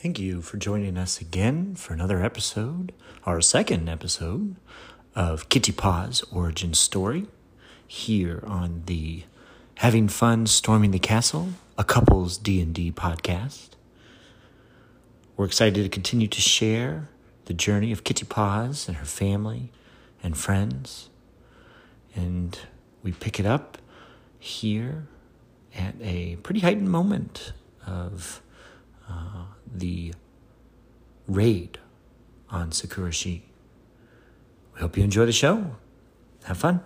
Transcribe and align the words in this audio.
Thank 0.00 0.20
you 0.20 0.42
for 0.42 0.58
joining 0.58 0.96
us 0.96 1.20
again 1.20 1.74
for 1.74 1.92
another 1.92 2.22
episode, 2.22 2.92
our 3.26 3.40
second 3.40 3.88
episode 3.88 4.54
of 5.16 5.48
Kitty-Pause 5.48 6.22
origin 6.30 6.72
story 6.72 7.26
here 7.84 8.44
on 8.46 8.84
the 8.86 9.24
Having 9.78 10.06
Fun 10.06 10.46
Storming 10.46 10.92
the 10.92 11.00
Castle, 11.00 11.48
a 11.76 11.82
couple's 11.82 12.38
D&D 12.38 12.92
podcast. 12.92 13.70
We're 15.36 15.46
excited 15.46 15.82
to 15.82 15.88
continue 15.88 16.28
to 16.28 16.40
share 16.40 17.08
the 17.46 17.54
journey 17.54 17.90
of 17.90 18.04
Kitty-Pause 18.04 18.86
and 18.86 18.98
her 18.98 19.04
family 19.04 19.72
and 20.22 20.38
friends. 20.38 21.10
And 22.14 22.56
we 23.02 23.10
pick 23.10 23.40
it 23.40 23.46
up 23.46 23.78
here 24.38 25.08
at 25.76 25.96
a 26.00 26.36
pretty 26.44 26.60
heightened 26.60 26.88
moment 26.88 27.52
of 27.84 28.40
uh, 29.08 29.46
the 29.72 30.12
raid 31.26 31.78
on 32.50 32.70
Sakurashi. 32.70 33.42
We 34.74 34.80
hope 34.80 34.96
you 34.96 35.04
enjoy 35.04 35.26
the 35.26 35.32
show. 35.32 35.76
Have 36.44 36.58
fun. 36.58 36.80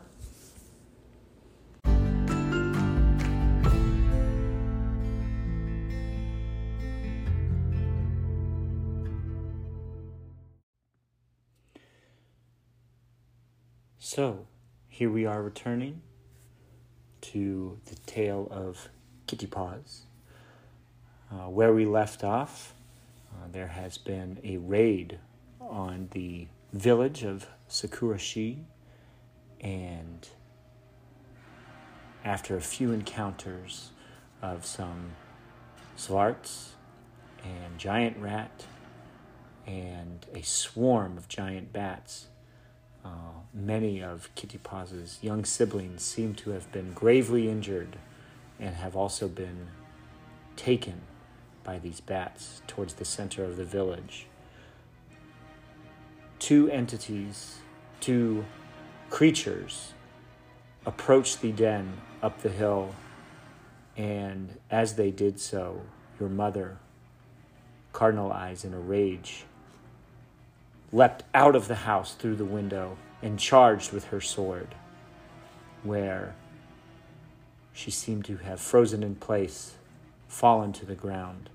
So, 13.98 14.46
here 14.88 15.10
we 15.10 15.24
are 15.24 15.42
returning 15.42 16.02
to 17.22 17.78
the 17.86 17.96
tale 17.96 18.46
of 18.50 18.90
Kitty-Pause. 19.26 20.02
Uh, 21.32 21.48
where 21.48 21.72
we 21.72 21.86
left 21.86 22.22
off, 22.22 22.74
uh, 23.32 23.46
there 23.50 23.68
has 23.68 23.96
been 23.96 24.38
a 24.44 24.58
raid 24.58 25.18
on 25.60 26.08
the 26.10 26.46
village 26.74 27.22
of 27.22 27.46
Sakurashi, 27.70 28.58
and 29.58 30.28
after 32.22 32.54
a 32.54 32.60
few 32.60 32.92
encounters 32.92 33.92
of 34.42 34.66
some 34.66 35.12
Svarts 35.96 36.70
and 37.42 37.78
giant 37.78 38.18
rat 38.18 38.66
and 39.66 40.26
a 40.34 40.42
swarm 40.42 41.16
of 41.16 41.28
giant 41.28 41.72
bats, 41.72 42.26
uh, 43.06 43.08
many 43.54 44.02
of 44.02 44.28
Kitty-Pause 44.34 45.18
young 45.22 45.46
siblings 45.46 46.02
seem 46.02 46.34
to 46.34 46.50
have 46.50 46.70
been 46.72 46.92
gravely 46.92 47.48
injured 47.48 47.96
and 48.60 48.76
have 48.76 48.94
also 48.94 49.28
been 49.28 49.68
taken 50.56 51.00
by 51.64 51.78
these 51.78 52.00
bats 52.00 52.62
towards 52.66 52.94
the 52.94 53.04
center 53.04 53.44
of 53.44 53.56
the 53.56 53.64
village. 53.64 54.26
Two 56.38 56.68
entities, 56.70 57.58
two 58.00 58.44
creatures, 59.10 59.92
approached 60.84 61.40
the 61.40 61.52
den 61.52 62.00
up 62.22 62.42
the 62.42 62.48
hill, 62.48 62.94
and 63.96 64.58
as 64.70 64.94
they 64.94 65.10
did 65.10 65.38
so, 65.38 65.82
your 66.18 66.28
mother, 66.28 66.78
Cardinal 67.92 68.32
Eyes 68.32 68.64
in 68.64 68.74
a 68.74 68.80
rage, 68.80 69.44
leapt 70.92 71.24
out 71.34 71.54
of 71.54 71.68
the 71.68 71.74
house 71.74 72.14
through 72.14 72.36
the 72.36 72.44
window 72.44 72.96
and 73.22 73.38
charged 73.38 73.92
with 73.92 74.06
her 74.06 74.20
sword, 74.20 74.74
where 75.82 76.34
she 77.72 77.90
seemed 77.90 78.24
to 78.24 78.36
have 78.38 78.60
frozen 78.60 79.02
in 79.02 79.14
place, 79.14 79.74
fallen 80.32 80.72
to 80.72 80.86
the 80.86 80.94
ground 80.94 81.50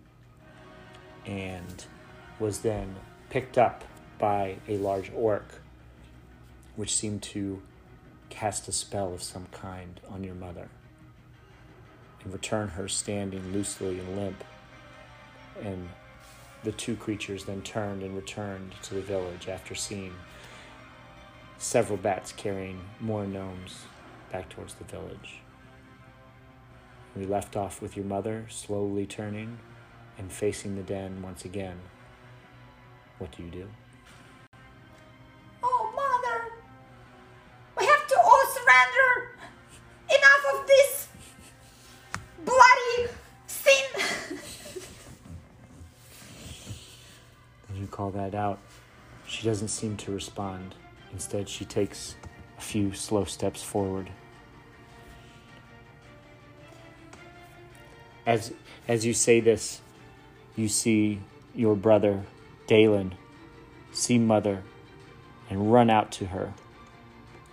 and 1.25 1.85
was 2.39 2.59
then 2.59 2.95
picked 3.27 3.57
up 3.57 3.83
by 4.19 4.55
a 4.67 4.77
large 4.77 5.11
orc, 5.15 5.61
which 6.75 6.95
seemed 6.95 7.23
to 7.23 7.59
cast 8.29 8.67
a 8.67 8.71
spell 8.71 9.15
of 9.15 9.23
some 9.23 9.47
kind 9.51 9.99
on 10.09 10.23
your 10.23 10.35
mother 10.35 10.69
and 12.23 12.31
return 12.31 12.67
her 12.67 12.87
standing 12.87 13.51
loosely 13.51 13.99
and 13.99 14.15
limp. 14.15 14.43
And 15.63 15.89
the 16.63 16.71
two 16.71 16.95
creatures 16.95 17.45
then 17.45 17.63
turned 17.63 18.03
and 18.03 18.15
returned 18.15 18.73
to 18.83 18.93
the 18.93 19.01
village 19.01 19.49
after 19.49 19.73
seeing 19.73 20.13
several 21.57 21.97
bats 21.97 22.31
carrying 22.31 22.79
more 22.99 23.25
gnomes 23.25 23.85
back 24.31 24.49
towards 24.49 24.75
the 24.75 24.83
village. 24.83 25.41
We 27.17 27.25
left 27.25 27.55
off 27.55 27.81
with 27.81 27.97
your 27.97 28.05
mother 28.05 28.45
slowly 28.47 29.07
turning 29.07 29.57
and 30.19 30.31
facing 30.31 30.75
the 30.75 30.83
den 30.83 31.23
once 31.23 31.45
again, 31.45 31.79
what 33.17 33.31
do 33.31 33.41
you 33.41 33.49
do? 33.49 33.67
Oh, 35.63 35.91
Mother! 35.95 36.51
We 37.79 37.85
have 37.87 38.07
to 38.07 38.19
all 38.23 38.45
surrender! 38.53 39.31
Enough 40.09 40.61
of 40.61 40.67
this 40.67 41.07
bloody 42.45 43.11
sin! 43.47 44.39
As 47.71 47.79
you 47.79 47.87
call 47.87 48.11
that 48.11 48.35
out, 48.35 48.59
she 49.25 49.43
doesn't 49.43 49.69
seem 49.69 49.97
to 49.97 50.11
respond. 50.11 50.75
Instead, 51.11 51.49
she 51.49 51.65
takes 51.65 52.15
a 52.59 52.61
few 52.61 52.93
slow 52.93 53.25
steps 53.25 53.63
forward. 53.63 54.11
As, 58.27 58.53
as 58.87 59.05
you 59.05 59.13
say 59.13 59.39
this, 59.39 59.81
you 60.55 60.67
see 60.67 61.19
your 61.55 61.75
brother, 61.75 62.23
Dalen, 62.67 63.15
see 63.91 64.19
mother, 64.19 64.61
and 65.49 65.71
run 65.71 65.89
out 65.89 66.11
to 66.11 66.25
her. 66.27 66.53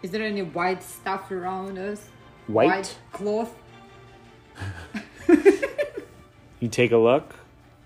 Is 0.03 0.11
there 0.11 0.23
any 0.23 0.43
white 0.43 0.83
stuff 0.83 1.31
around 1.31 1.79
us? 1.79 2.07
White? 2.47 2.99
cloth? 3.13 3.55
You 6.61 6.71
take 6.71 6.93
a 6.93 6.97
look. 6.97 7.35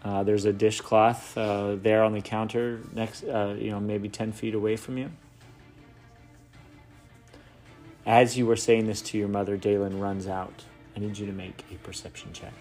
Uh, 0.04 0.22
there's 0.22 0.44
a 0.44 0.52
dishcloth 0.52 1.36
uh, 1.36 1.74
there 1.74 2.04
on 2.04 2.12
the 2.12 2.20
counter 2.20 2.80
next, 2.94 3.24
uh, 3.24 3.56
you 3.58 3.72
know, 3.72 3.80
maybe 3.80 4.08
10 4.08 4.30
feet 4.30 4.54
away 4.54 4.76
from 4.76 4.98
you. 4.98 5.10
As 8.06 8.38
you 8.38 8.46
were 8.46 8.54
saying 8.54 8.86
this 8.86 9.02
to 9.02 9.18
your 9.18 9.26
mother, 9.26 9.56
Dalen 9.56 9.98
runs 9.98 10.28
out. 10.28 10.62
I 10.94 11.00
need 11.00 11.18
you 11.18 11.26
to 11.26 11.32
make 11.32 11.64
a 11.72 11.74
perception 11.84 12.32
check. 12.32 12.52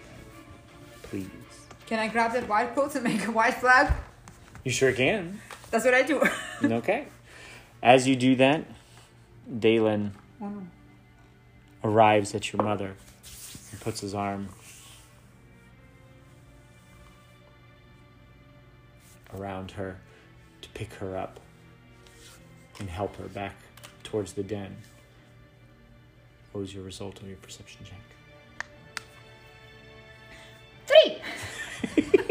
Please. 1.10 1.28
Can 1.86 1.98
I 1.98 2.08
grab 2.08 2.32
that 2.32 2.48
white 2.48 2.74
cloth 2.74 2.94
and 2.94 3.04
make 3.04 3.26
a 3.26 3.30
white 3.30 3.54
flag? 3.54 3.92
You 4.64 4.70
sure 4.70 4.92
can. 4.92 5.40
That's 5.70 5.84
what 5.84 5.94
I 5.94 6.02
do. 6.02 6.22
okay. 6.64 7.06
As 7.82 8.06
you 8.06 8.16
do 8.16 8.36
that, 8.36 8.64
Dalen 9.58 10.14
arrives 11.82 12.34
at 12.34 12.52
your 12.52 12.62
mother 12.62 12.94
and 13.70 13.80
puts 13.80 14.00
his 14.00 14.14
arm 14.14 14.48
around 19.34 19.70
her 19.72 19.98
to 20.60 20.68
pick 20.70 20.92
her 20.94 21.16
up 21.16 21.40
and 22.80 22.88
help 22.88 23.16
her 23.16 23.28
back 23.28 23.54
towards 24.02 24.32
the 24.32 24.42
den. 24.42 24.76
What 26.52 26.62
was 26.62 26.74
your 26.74 26.84
result 26.84 27.20
of 27.20 27.28
your 27.28 27.36
perception 27.36 27.84
check? 27.84 28.07
Three! 30.88 31.18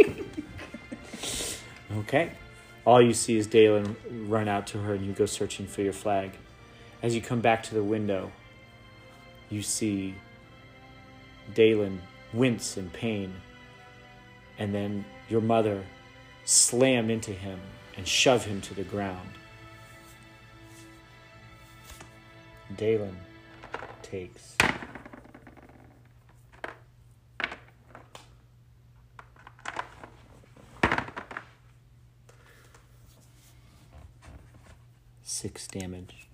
Okay. 2.07 2.31
All 2.85 3.01
you 3.01 3.13
see 3.13 3.38
is 3.38 3.47
Dalen 3.47 3.97
run 4.29 4.47
out 4.47 4.68
to 4.68 4.78
her 4.78 4.94
and 4.94 5.06
you 5.06 5.12
go 5.12 5.25
searching 5.25 5.68
for 5.68 5.81
your 5.81 5.91
flag. 5.91 6.31
As 7.03 7.13
you 7.13 7.22
come 7.22 7.41
back 7.41 7.63
to 7.63 7.75
the 7.75 7.84
window, 7.84 8.31
you 9.50 9.62
see 9.62 10.15
Dalen 11.54 12.01
wince 12.33 12.77
in 12.77 12.89
pain, 12.92 13.33
and 14.57 14.74
then 14.74 15.04
your 15.27 15.42
mother 15.42 15.83
slam 16.45 17.09
into 17.09 17.31
him 17.31 17.59
and 17.98 18.07
shove 18.07 18.45
him 18.45 18.62
to 18.62 18.74
the 18.74 18.83
ground. 18.83 19.30
Dalen 22.75 23.18
takes 24.01 24.56
six 35.38 35.68
damage 35.68 36.28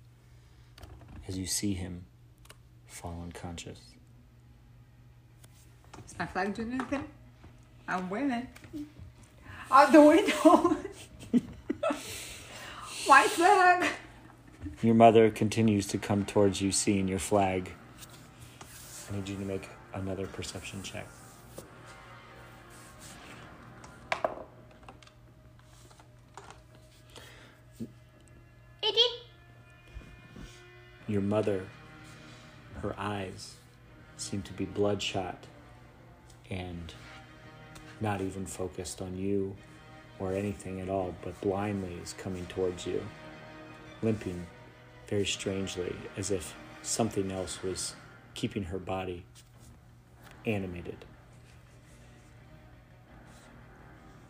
as 1.28 1.36
you 1.36 1.44
see 1.44 1.74
him 1.74 2.06
fall 2.86 3.20
unconscious. 3.22 3.78
Is 6.06 6.18
my 6.18 6.24
flag 6.24 6.54
doing 6.54 6.72
anything? 6.72 7.04
I'm 7.86 8.08
waving. 8.08 8.48
Out 9.70 9.92
the 9.92 10.00
window! 10.00 10.76
white 13.06 13.28
flag! 13.28 13.90
Your 14.80 14.94
mother 14.94 15.28
continues 15.28 15.86
to 15.88 15.98
come 15.98 16.24
towards 16.24 16.62
you, 16.62 16.72
seeing 16.72 17.06
your 17.06 17.18
flag. 17.18 17.72
I 19.10 19.16
need 19.16 19.28
you 19.28 19.36
to 19.36 19.44
make 19.44 19.68
another 19.92 20.26
perception 20.26 20.82
check. 20.82 21.06
Your 31.14 31.22
mother, 31.22 31.68
her 32.82 32.92
eyes 32.98 33.54
seem 34.16 34.42
to 34.42 34.52
be 34.52 34.64
bloodshot 34.64 35.46
and 36.50 36.92
not 38.00 38.20
even 38.20 38.46
focused 38.46 39.00
on 39.00 39.16
you 39.16 39.54
or 40.18 40.32
anything 40.32 40.80
at 40.80 40.88
all, 40.88 41.14
but 41.22 41.40
blindly 41.40 41.94
is 42.02 42.14
coming 42.14 42.46
towards 42.46 42.84
you, 42.84 43.00
limping 44.02 44.44
very 45.06 45.24
strangely 45.24 45.94
as 46.16 46.32
if 46.32 46.56
something 46.82 47.30
else 47.30 47.62
was 47.62 47.94
keeping 48.34 48.64
her 48.64 48.80
body 48.80 49.24
animated. 50.44 51.04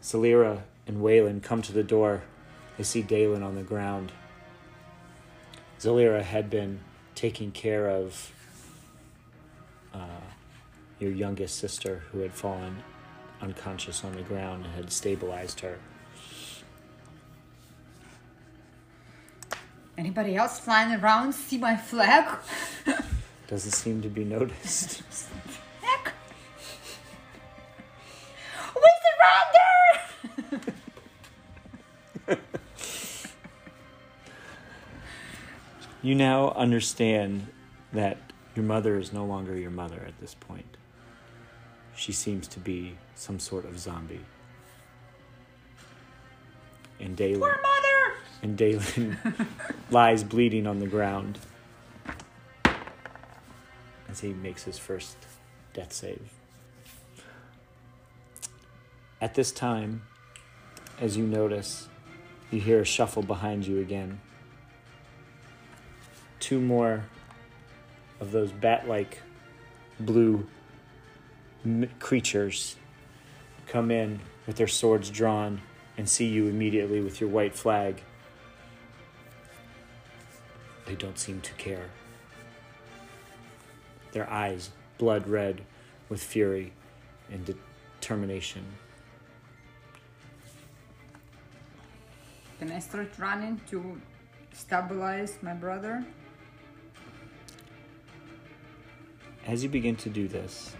Zalira 0.02 0.64
and 0.86 0.98
Waylon 0.98 1.42
come 1.42 1.62
to 1.62 1.72
the 1.72 1.82
door. 1.82 2.24
They 2.76 2.84
see 2.84 3.00
Dalen 3.00 3.42
on 3.42 3.54
the 3.54 3.62
ground. 3.62 4.12
Zalira 5.84 6.22
had 6.22 6.48
been 6.48 6.80
taking 7.14 7.52
care 7.52 7.90
of 7.90 8.32
uh, 9.92 10.24
your 10.98 11.12
youngest 11.12 11.58
sister 11.58 12.04
who 12.10 12.20
had 12.20 12.32
fallen 12.32 12.82
unconscious 13.42 14.02
on 14.02 14.12
the 14.16 14.22
ground 14.22 14.64
and 14.64 14.74
had 14.74 14.90
stabilized 14.90 15.60
her. 15.60 15.78
Anybody 19.98 20.36
else 20.36 20.58
flying 20.58 20.98
around 20.98 21.34
see 21.34 21.58
my 21.58 21.76
flag? 21.76 22.38
Doesn't 23.46 23.72
seem 23.72 24.00
to 24.00 24.08
be 24.08 24.24
noticed. 24.24 25.02
Heck! 25.82 26.14
We 28.74 28.90
surrender! 32.26 32.48
You 36.04 36.14
now 36.14 36.50
understand 36.50 37.46
that 37.94 38.18
your 38.54 38.66
mother 38.66 38.98
is 38.98 39.10
no 39.10 39.24
longer 39.24 39.56
your 39.56 39.70
mother 39.70 40.04
at 40.06 40.20
this 40.20 40.34
point. 40.34 40.76
She 41.96 42.12
seems 42.12 42.46
to 42.48 42.60
be 42.60 42.98
some 43.14 43.38
sort 43.40 43.64
of 43.64 43.78
zombie. 43.78 44.20
And 47.00 47.16
Dalen, 47.16 47.40
Poor 47.40 47.58
mother! 47.62 48.18
and 48.42 48.58
Dalen 48.58 49.16
lies 49.90 50.22
bleeding 50.22 50.66
on 50.66 50.78
the 50.78 50.86
ground 50.86 51.38
as 54.06 54.20
he 54.20 54.34
makes 54.34 54.64
his 54.64 54.76
first 54.76 55.16
death 55.72 55.94
save. 55.94 56.30
At 59.22 59.36
this 59.36 59.50
time, 59.50 60.02
as 61.00 61.16
you 61.16 61.26
notice, 61.26 61.88
you 62.50 62.60
hear 62.60 62.80
a 62.82 62.84
shuffle 62.84 63.22
behind 63.22 63.66
you 63.66 63.80
again. 63.80 64.20
Two 66.44 66.60
more 66.60 67.02
of 68.20 68.30
those 68.30 68.52
bat 68.52 68.86
like 68.86 69.22
blue 69.98 70.46
m- 71.64 71.88
creatures 71.98 72.76
come 73.66 73.90
in 73.90 74.20
with 74.46 74.56
their 74.56 74.68
swords 74.68 75.08
drawn 75.08 75.62
and 75.96 76.06
see 76.06 76.26
you 76.26 76.48
immediately 76.48 77.00
with 77.00 77.18
your 77.18 77.30
white 77.30 77.54
flag. 77.54 78.02
They 80.84 80.94
don't 80.96 81.18
seem 81.18 81.40
to 81.40 81.52
care. 81.54 81.86
Their 84.12 84.28
eyes 84.28 84.68
blood 84.98 85.26
red 85.26 85.62
with 86.10 86.22
fury 86.22 86.74
and 87.32 87.56
determination. 88.02 88.66
Can 92.58 92.70
I 92.70 92.80
start 92.80 93.18
running 93.18 93.62
to 93.70 93.98
stabilize 94.52 95.38
my 95.40 95.54
brother? 95.54 96.04
As 99.46 99.62
you 99.62 99.68
begin 99.68 99.94
to 99.96 100.08
do 100.08 100.26
this, 100.26 100.74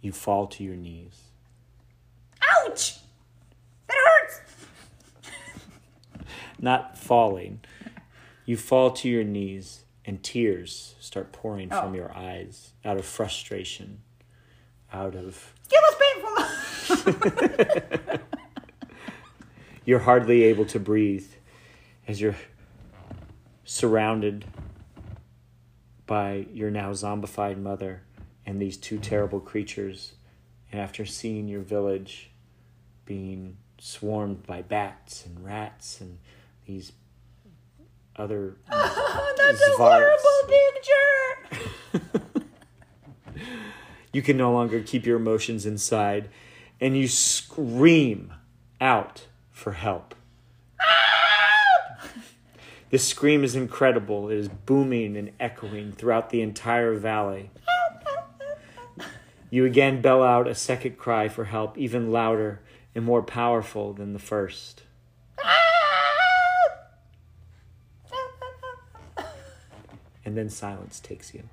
you 0.00 0.10
fall 0.12 0.46
to 0.46 0.64
your 0.64 0.76
knees. 0.76 1.20
Ouch! 2.64 2.98
That 3.86 3.96
hurts! 3.96 4.40
Not 6.58 6.96
falling, 6.96 7.60
you 8.46 8.56
fall 8.56 8.90
to 8.92 9.08
your 9.10 9.24
knees 9.24 9.84
and 10.06 10.22
tears 10.22 10.94
start 11.00 11.32
pouring 11.32 11.68
from 11.68 11.92
Oh. 11.92 11.96
your 11.96 12.16
eyes 12.16 12.72
out 12.82 12.96
of 12.96 13.04
frustration, 13.04 14.00
out 14.90 15.14
of 15.14 15.52
It 15.70 15.82
was 15.82 17.04
painful! 17.04 18.18
you're 19.84 19.98
hardly 19.98 20.44
able 20.44 20.64
to 20.66 20.80
breathe 20.80 21.28
as 22.08 22.22
you're 22.22 22.36
surrounded 23.64 24.46
by 26.06 26.46
your 26.52 26.70
now 26.70 26.90
zombified 26.92 27.58
mother 27.58 28.02
and 28.44 28.60
these 28.60 28.76
two 28.76 28.98
terrible 28.98 29.40
creatures. 29.40 30.14
And 30.70 30.80
after 30.80 31.04
seeing 31.04 31.48
your 31.48 31.62
village 31.62 32.30
being 33.04 33.56
swarmed 33.78 34.46
by 34.46 34.62
bats 34.62 35.26
and 35.26 35.44
rats 35.44 36.00
and 36.00 36.18
these 36.66 36.92
other 38.16 38.56
That's 38.70 39.62
a 39.62 39.76
horrible 39.76 40.42
picture! 41.92 42.16
you 44.12 44.22
can 44.22 44.36
no 44.36 44.52
longer 44.52 44.80
keep 44.80 45.06
your 45.06 45.16
emotions 45.16 45.66
inside 45.66 46.28
and 46.80 46.96
you 46.96 47.08
scream 47.08 48.32
out 48.80 49.26
for 49.50 49.72
help. 49.72 50.14
This 52.88 53.06
scream 53.06 53.42
is 53.42 53.56
incredible. 53.56 54.28
It 54.30 54.38
is 54.38 54.48
booming 54.48 55.16
and 55.16 55.32
echoing 55.40 55.92
throughout 55.92 56.30
the 56.30 56.40
entire 56.40 56.94
valley. 56.94 57.50
You 59.50 59.64
again 59.64 60.00
bell 60.00 60.22
out 60.22 60.46
a 60.46 60.54
second 60.54 60.96
cry 60.96 61.28
for 61.28 61.44
help, 61.44 61.76
even 61.76 62.12
louder 62.12 62.60
and 62.94 63.04
more 63.04 63.22
powerful 63.22 63.92
than 63.92 64.12
the 64.12 64.18
first. 64.18 64.82
And 70.24 70.36
then 70.36 70.50
silence 70.50 70.98
takes 71.00 71.34
you. 71.34 71.44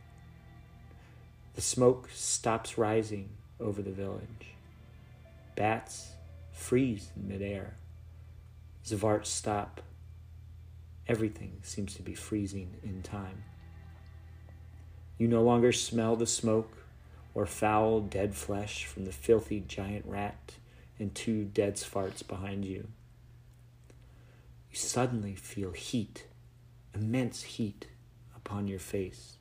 The 1.56 1.62
smoke 1.62 2.10
stops 2.14 2.78
rising 2.78 3.30
over 3.60 3.82
the 3.82 3.92
village. 3.92 4.56
Bats 5.56 6.14
freeze 6.52 7.12
in 7.16 7.28
midair. 7.28 7.78
Svarts 8.84 9.30
stop. 9.30 9.82
Everything 11.08 11.60
seems 11.64 11.96
to 11.96 12.02
be 12.02 12.14
freezing 12.14 12.76
in 12.84 13.02
time. 13.02 13.44
You 15.18 15.28
no 15.28 15.44
longer 15.44 15.72
smell 15.72 16.16
the 16.16 16.26
smoke 16.26 16.78
or 17.34 17.46
foul 17.46 18.02
dead 18.02 18.36
flesh 18.36 18.86
from 18.86 19.06
the 19.06 19.12
filthy 19.12 19.60
giant 19.62 20.06
rat 20.06 20.54
and 21.00 21.14
two 21.14 21.46
dead 21.46 21.76
Svarts 21.76 22.26
behind 22.26 22.66
you. 22.66 22.88
You 24.72 24.78
suddenly 24.78 25.36
feel 25.36 25.72
heat, 25.72 26.26
immense 26.96 27.44
heat 27.44 27.88
upon 28.36 28.68
your 28.68 28.80
face, 28.80 29.38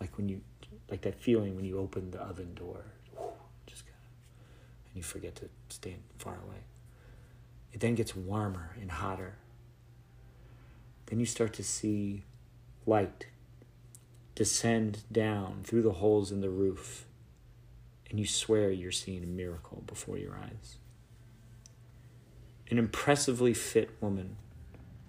like 0.00 0.16
when 0.16 0.28
you, 0.28 0.40
like 0.90 1.02
that 1.02 1.20
feeling 1.20 1.56
when 1.56 1.64
you 1.64 1.78
open 1.78 2.10
the 2.10 2.20
oven 2.20 2.54
door, 2.54 2.84
just 3.66 3.84
kind 3.84 3.96
of, 3.96 4.88
and 4.88 4.96
you 4.96 5.02
forget 5.02 5.34
to 5.36 5.48
stand 5.68 6.02
far 6.18 6.38
away. 6.46 6.62
It 7.72 7.80
then 7.80 7.94
gets 7.94 8.16
warmer 8.16 8.74
and 8.80 8.90
hotter. 8.90 9.36
Then 11.08 11.20
you 11.20 11.26
start 11.26 11.54
to 11.54 11.64
see 11.64 12.24
light 12.86 13.26
descend 14.34 15.02
down 15.10 15.62
through 15.64 15.82
the 15.82 15.94
holes 15.94 16.30
in 16.30 16.40
the 16.40 16.48
roof, 16.48 17.06
and 18.08 18.20
you 18.20 18.26
swear 18.26 18.70
you're 18.70 18.92
seeing 18.92 19.24
a 19.24 19.26
miracle 19.26 19.82
before 19.84 20.16
your 20.16 20.36
eyes. 20.36 20.76
An 22.70 22.78
impressively 22.78 23.52
fit 23.52 23.90
woman, 24.00 24.36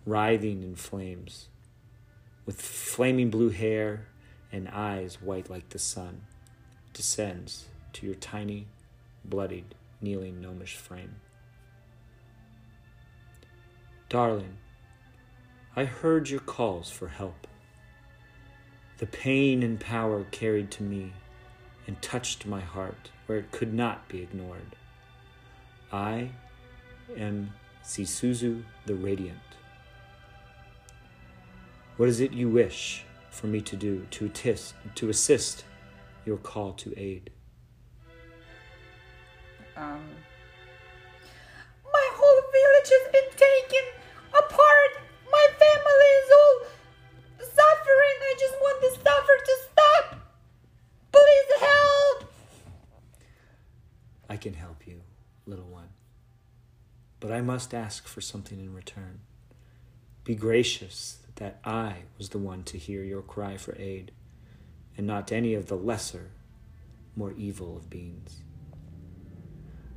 writhing 0.04 0.64
in 0.64 0.76
flames, 0.76 1.50
with 2.48 2.60
flaming 2.60 3.30
blue 3.30 3.50
hair 3.50 4.08
and 4.52 4.68
eyes 4.70 5.22
white 5.22 5.48
like 5.48 5.70
the 5.70 5.78
sun, 5.78 6.22
descends 6.92 7.68
to 7.94 8.08
your 8.08 8.16
tiny, 8.16 8.66
bloodied, 9.24 9.76
kneeling 10.02 10.42
gnomish 10.42 10.76
frame. 10.76 11.18
Darling, 14.10 14.58
I 15.80 15.86
heard 15.86 16.30
your 16.30 16.42
calls 16.42 16.92
for 16.92 17.08
help. 17.08 17.48
The 18.98 19.06
pain 19.06 19.64
and 19.64 19.80
power 19.80 20.26
carried 20.30 20.72
to 20.72 20.84
me 20.84 21.14
and 21.88 22.02
touched 22.02 22.46
my 22.46 22.60
heart 22.60 23.12
where 23.28 23.38
it 23.38 23.52
could 23.52 23.74
not 23.74 24.10
be 24.10 24.22
ignored. 24.22 24.76
I 25.90 26.32
am 27.16 27.54
Zeesouzou 27.86 28.62
the 28.88 28.96
Radiant. 28.96 29.40
What 31.96 32.10
is 32.10 32.20
it 32.20 32.34
you 32.34 32.50
wish 32.50 33.06
for 33.32 33.48
me 33.48 33.62
to 33.62 33.78
do 33.78 34.06
to 34.12 34.26
assist, 34.26 34.74
to 34.96 35.08
assist 35.08 35.64
your 36.26 36.40
call 36.40 36.74
to 36.74 36.94
aid? 37.00 37.30
Um, 39.78 40.04
my 41.86 42.10
whole 42.16 42.42
village 42.52 42.90
has 42.90 43.12
been 43.14 43.32
taken 43.32 43.89
can 54.42 54.54
help 54.54 54.88
you, 54.88 55.02
little 55.46 55.68
one. 55.68 55.90
But 57.20 57.32
I 57.32 57.42
must 57.42 57.74
ask 57.74 58.08
for 58.08 58.22
something 58.22 58.60
in 58.60 58.74
return. 58.74 59.20
Be 60.24 60.36
gracious 60.36 61.20
that 61.36 61.60
I 61.64 62.04
was 62.18 62.30
the 62.30 62.38
one 62.38 62.64
to 62.64 62.78
hear 62.78 63.04
your 63.04 63.22
cry 63.22 63.58
for 63.58 63.76
aid, 63.78 64.12
and 64.98 65.08
not 65.08 65.32
any 65.32 65.54
of 65.54 65.68
the 65.68 65.78
lesser, 65.78 66.32
more 67.16 67.34
evil 67.38 67.76
of 67.76 67.90
beings. 67.90 68.42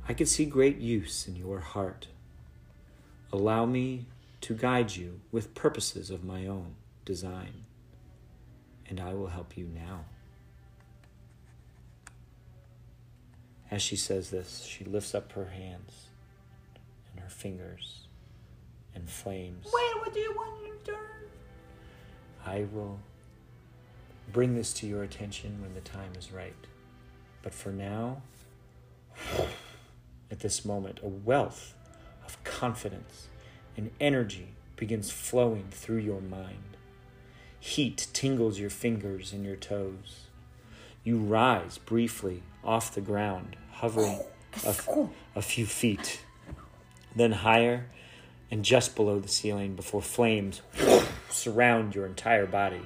I 0.07 0.13
could 0.13 0.27
see 0.27 0.45
great 0.45 0.79
use 0.79 1.27
in 1.27 1.35
your 1.35 1.59
heart. 1.59 2.07
Allow 3.31 3.65
me 3.65 4.07
to 4.41 4.53
guide 4.53 4.95
you 4.95 5.21
with 5.31 5.55
purposes 5.55 6.09
of 6.09 6.23
my 6.23 6.45
own 6.45 6.75
design, 7.05 7.65
and 8.89 8.99
I 8.99 9.13
will 9.13 9.27
help 9.27 9.57
you 9.57 9.65
now. 9.65 10.05
As 13.73 13.81
she 13.81 13.95
says 13.95 14.29
this, 14.29 14.65
she 14.69 14.83
lifts 14.83 15.15
up 15.15 15.31
her 15.31 15.45
hands 15.45 16.09
and 17.09 17.23
her 17.23 17.29
fingers 17.29 18.01
and 18.93 19.09
flames. 19.09 19.65
Wait, 19.65 19.99
what 19.99 20.13
do 20.13 20.19
you 20.19 20.31
want 20.35 20.63
in 20.63 20.71
return? 20.73 21.25
I 22.45 22.67
will 22.71 22.99
bring 24.31 24.53
this 24.53 24.73
to 24.73 24.85
your 24.85 25.01
attention 25.01 25.59
when 25.59 25.73
the 25.73 25.81
time 25.81 26.11
is 26.15 26.31
right. 26.31 26.53
But 27.41 27.55
for 27.55 27.71
now, 27.71 28.21
at 30.29 30.41
this 30.41 30.63
moment, 30.63 30.99
a 31.01 31.07
wealth 31.07 31.73
of 32.27 32.43
confidence 32.43 33.27
and 33.75 33.89
energy 33.99 34.49
begins 34.75 35.09
flowing 35.09 35.65
through 35.71 35.97
your 35.97 36.21
mind. 36.21 36.77
Heat 37.59 38.05
tingles 38.13 38.59
your 38.59 38.69
fingers 38.69 39.33
and 39.33 39.43
your 39.43 39.55
toes. 39.55 40.27
You 41.03 41.17
rise 41.17 41.79
briefly 41.79 42.43
off 42.63 42.93
the 42.93 43.01
ground, 43.01 43.57
hovering 43.83 44.17
a, 44.65 44.73
a 45.35 45.41
few 45.41 45.65
feet, 45.65 46.21
then 47.17 47.33
higher 47.33 47.85
and 48.49 48.63
just 48.63 48.95
below 48.95 49.19
the 49.19 49.27
ceiling 49.27 49.75
before 49.75 50.01
flames 50.01 50.61
surround 51.29 51.93
your 51.93 52.05
entire 52.05 52.45
body. 52.45 52.79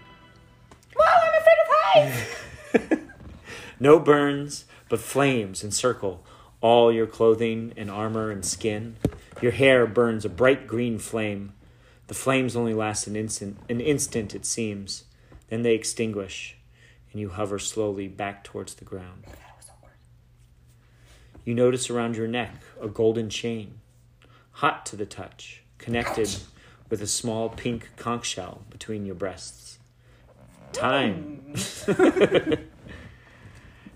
Well, 0.97 1.07
I'm 1.07 1.33
afraid 1.39 1.57
of 1.61 2.89
heights. 2.89 3.01
No 3.79 3.99
burns, 3.99 4.65
but 4.89 4.99
flames 4.99 5.63
encircle 5.63 6.25
all 6.61 6.91
your 6.91 7.05
clothing 7.05 7.73
and 7.77 7.91
armor 7.91 8.31
and 8.31 8.43
skin. 8.43 8.95
Your 9.39 9.51
hair 9.51 9.85
burns 9.85 10.25
a 10.25 10.29
bright 10.29 10.65
green 10.65 10.97
flame. 10.97 11.53
The 12.07 12.15
flames 12.15 12.55
only 12.55 12.73
last 12.73 13.05
an 13.05 13.15
instant, 13.15 13.59
an 13.69 13.81
instant 13.81 14.33
it 14.33 14.47
seems. 14.47 15.03
Then 15.49 15.61
they 15.61 15.75
extinguish, 15.75 16.57
and 17.11 17.21
you 17.21 17.29
hover 17.29 17.59
slowly 17.59 18.07
back 18.07 18.43
towards 18.43 18.73
the 18.73 18.85
ground. 18.85 19.25
You 21.47 21.53
notice 21.53 21.89
around 21.89 22.17
your 22.17 22.27
neck 22.27 22.55
a 22.81 22.89
golden 22.89 23.29
chain, 23.29 23.79
hot 24.51 24.85
to 24.87 24.97
the 24.97 25.05
touch, 25.05 25.63
connected 25.77 26.27
with 26.89 27.01
a 27.01 27.07
small 27.07 27.47
pink 27.47 27.91
conch 27.95 28.25
shell 28.25 28.63
between 28.69 29.05
your 29.05 29.15
breasts. 29.15 29.79
Time. 30.73 31.55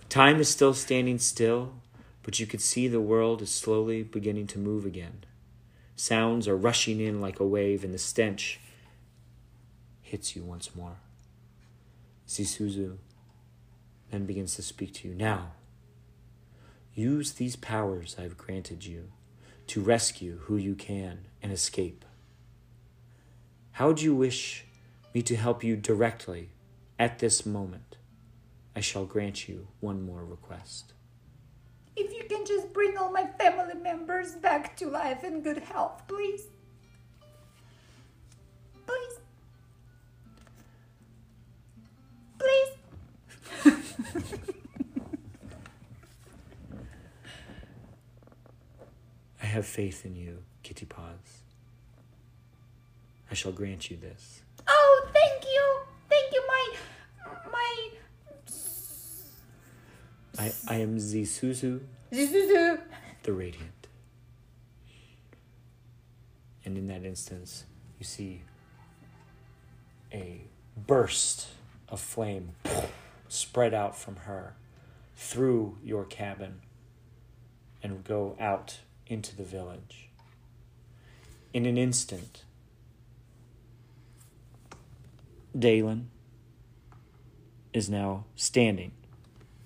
Time 0.08 0.39
is 0.39 0.48
still 0.48 0.74
standing 0.74 1.20
still, 1.20 1.74
but 2.24 2.39
you 2.39 2.48
could 2.48 2.62
see 2.62 2.88
the 2.88 3.01
world 3.01 3.41
is 3.41 3.51
slowly 3.51 4.01
beginning 4.01 4.48
to 4.48 4.58
move 4.58 4.86
again. 4.86 5.25
Sounds 5.98 6.48
are 6.48 6.55
rushing 6.55 7.01
in 7.01 7.20
like 7.20 7.41
a 7.41 7.46
wave, 7.46 7.84
and 7.84 7.93
the 7.93 7.98
stench 7.98 8.62
hits 10.01 10.38
you 10.38 10.43
once 10.43 10.74
more. 10.74 10.96
Zeesouzou 12.29 12.96
then 14.10 14.25
begins 14.25 14.55
to 14.55 14.62
speak 14.62 14.93
to 14.93 15.10
you. 15.10 15.15
Now, 15.15 15.51
use 16.94 17.34
these 17.34 17.56
powers 17.56 18.16
I've 18.20 18.38
granted 18.38 18.86
you 18.86 19.12
to 19.68 19.82
rescue 19.82 20.40
who 20.44 20.58
you 20.58 20.76
can 20.76 21.28
and 21.42 21.52
escape. 21.52 22.04
How 23.74 23.88
would 23.88 24.02
you 24.02 24.14
wish 24.14 24.66
me 25.14 25.22
to 25.24 25.36
help 25.36 25.64
you 25.64 25.76
directly 25.76 26.50
at 27.00 27.20
this 27.20 27.46
moment? 27.46 27.98
I 28.76 28.82
shall 28.82 29.06
grant 29.06 29.48
you 29.48 29.68
one 29.80 30.02
more 30.02 30.26
request. 30.26 30.94
If 31.96 32.14
you 32.14 32.24
can 32.24 32.46
just 32.46 32.74
bring 32.74 32.98
all 32.98 33.12
my 33.12 33.26
family 33.26 33.76
members 33.76 34.36
back 34.36 34.76
to 34.78 34.88
life 34.88 35.24
and 35.24 35.44
good 35.44 35.58
health, 35.60 36.04
please. 36.08 36.44
Please. 38.86 39.20
Please. 43.64 44.54
have 49.51 49.65
faith 49.65 50.05
in 50.05 50.15
you, 50.15 50.39
Kitty-Pause. 50.63 51.43
I 53.29 53.34
shall 53.34 53.51
grant 53.51 53.91
you 53.91 53.98
this. 53.98 54.41
Oh, 54.67 55.10
thank 55.13 55.43
you. 55.43 55.79
Thank 56.10 56.34
you, 56.34 56.43
my 56.48 56.67
my 57.51 57.89
I, 60.39 60.53
I 60.67 60.75
am 60.75 60.98
Zeesouzou 60.98 61.81
Zuzu. 62.12 62.79
the 63.24 63.34
Radiant. 63.34 63.88
And 66.63 66.77
in 66.77 66.88
that 66.88 67.03
instance, 67.03 67.65
you 68.00 68.05
see 68.05 68.43
a 70.13 70.41
burst 70.77 71.48
of 71.89 72.00
flame 72.00 72.51
spread 73.27 73.74
out 73.74 73.98
from 73.98 74.15
her 74.17 74.55
through 75.15 75.77
your 75.84 76.05
cabin 76.05 76.62
and 77.84 78.03
go 78.03 78.36
out 78.39 78.79
into 79.12 79.36
the 79.36 79.44
village. 79.44 80.10
In 81.53 81.65
an 81.65 81.77
instant, 81.77 82.46
Dalen 85.58 86.10
is 87.74 87.89
now 87.89 88.24
standing, 88.38 88.94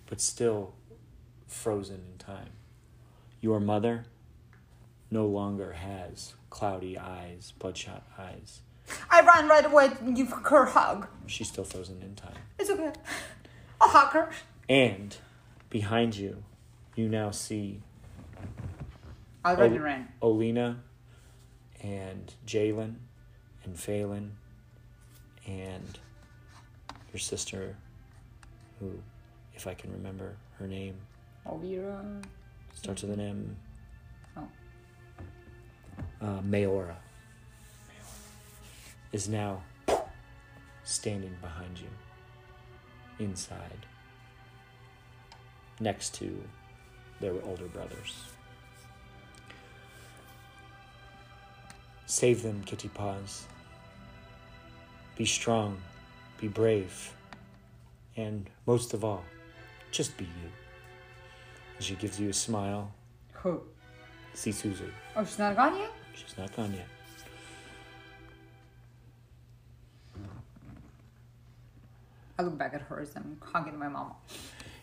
but 0.07 0.19
still 0.19 0.73
frozen 1.45 2.01
in 2.11 2.17
time. 2.17 2.49
Your 3.39 3.59
mother 3.59 4.05
no 5.11 5.27
longer 5.27 5.73
has 5.73 6.33
cloudy 6.49 6.97
eyes, 6.97 7.53
bloodshot 7.59 8.03
eyes. 8.17 8.61
I 9.11 9.21
ran 9.21 9.47
right 9.47 9.65
away 9.65 9.89
to 9.89 10.11
give 10.11 10.31
her 10.31 10.63
a 10.63 10.71
hug. 10.71 11.07
She's 11.27 11.49
still 11.49 11.63
frozen 11.65 12.01
in 12.01 12.15
time. 12.15 12.37
It's 12.57 12.71
okay. 12.71 12.93
I'll 13.79 13.89
hug 13.89 14.11
her. 14.13 14.31
And 14.67 15.15
behind 15.69 16.17
you, 16.17 16.43
you 16.95 17.07
now 17.07 17.29
see 17.29 17.83
I 19.45 19.53
already 19.55 19.77
Oh. 19.77 19.81
ran. 19.83 20.07
Olina 20.23 20.79
and 21.81 22.33
Jalen 22.47 22.95
and 23.63 23.79
Phelan 23.79 24.35
and 25.45 25.99
your 27.13 27.19
sister, 27.19 27.77
who, 28.79 28.99
if 29.53 29.67
I 29.67 29.75
can 29.75 29.91
remember 29.91 30.35
her 30.57 30.67
name, 30.67 30.99
Elvira. 31.45 32.03
starts 32.73 33.03
with 33.03 33.11
an 33.11 33.19
M. 33.19 33.57
Oh. 34.35 34.49
Uh, 36.19 36.41
Mayora 36.41 36.95
is 39.11 39.29
now 39.29 39.61
standing 40.83 41.35
behind 41.39 41.77
you, 41.79 41.89
inside, 43.19 43.85
next 45.79 46.15
to 46.15 46.43
their 47.21 47.39
older 47.43 47.67
brothers. 47.67 48.25
Save 52.07 52.43
them, 52.43 52.62
Kitty-Pause. 52.65 53.45
Be 55.17 55.25
strong, 55.25 55.77
be 56.39 56.47
brave, 56.47 57.13
and 58.15 58.50
most 58.65 58.93
of 58.93 59.03
all, 59.03 59.24
just 59.91 60.15
be 60.17 60.25
you. 60.25 60.50
And 61.75 61.83
she 61.83 61.95
gives 61.95 62.19
you 62.19 62.29
a 62.29 62.33
smile. 62.33 62.91
Who? 63.33 63.62
Zeesouzou. 64.35 64.89
Oh, 65.15 65.24
she's 65.24 65.39
not 65.39 65.55
gone 65.55 65.77
yet? 65.77 65.91
She's 66.13 66.38
not 66.38 66.55
gone 66.55 66.74
yet. 66.74 66.88
I 72.38 72.43
look 72.43 72.57
back 72.57 72.74
at 72.74 72.81
her 72.81 73.00
as 73.00 73.15
I'm 73.15 73.38
hugging 73.41 73.79
my 73.79 73.88
mama. 73.88 74.13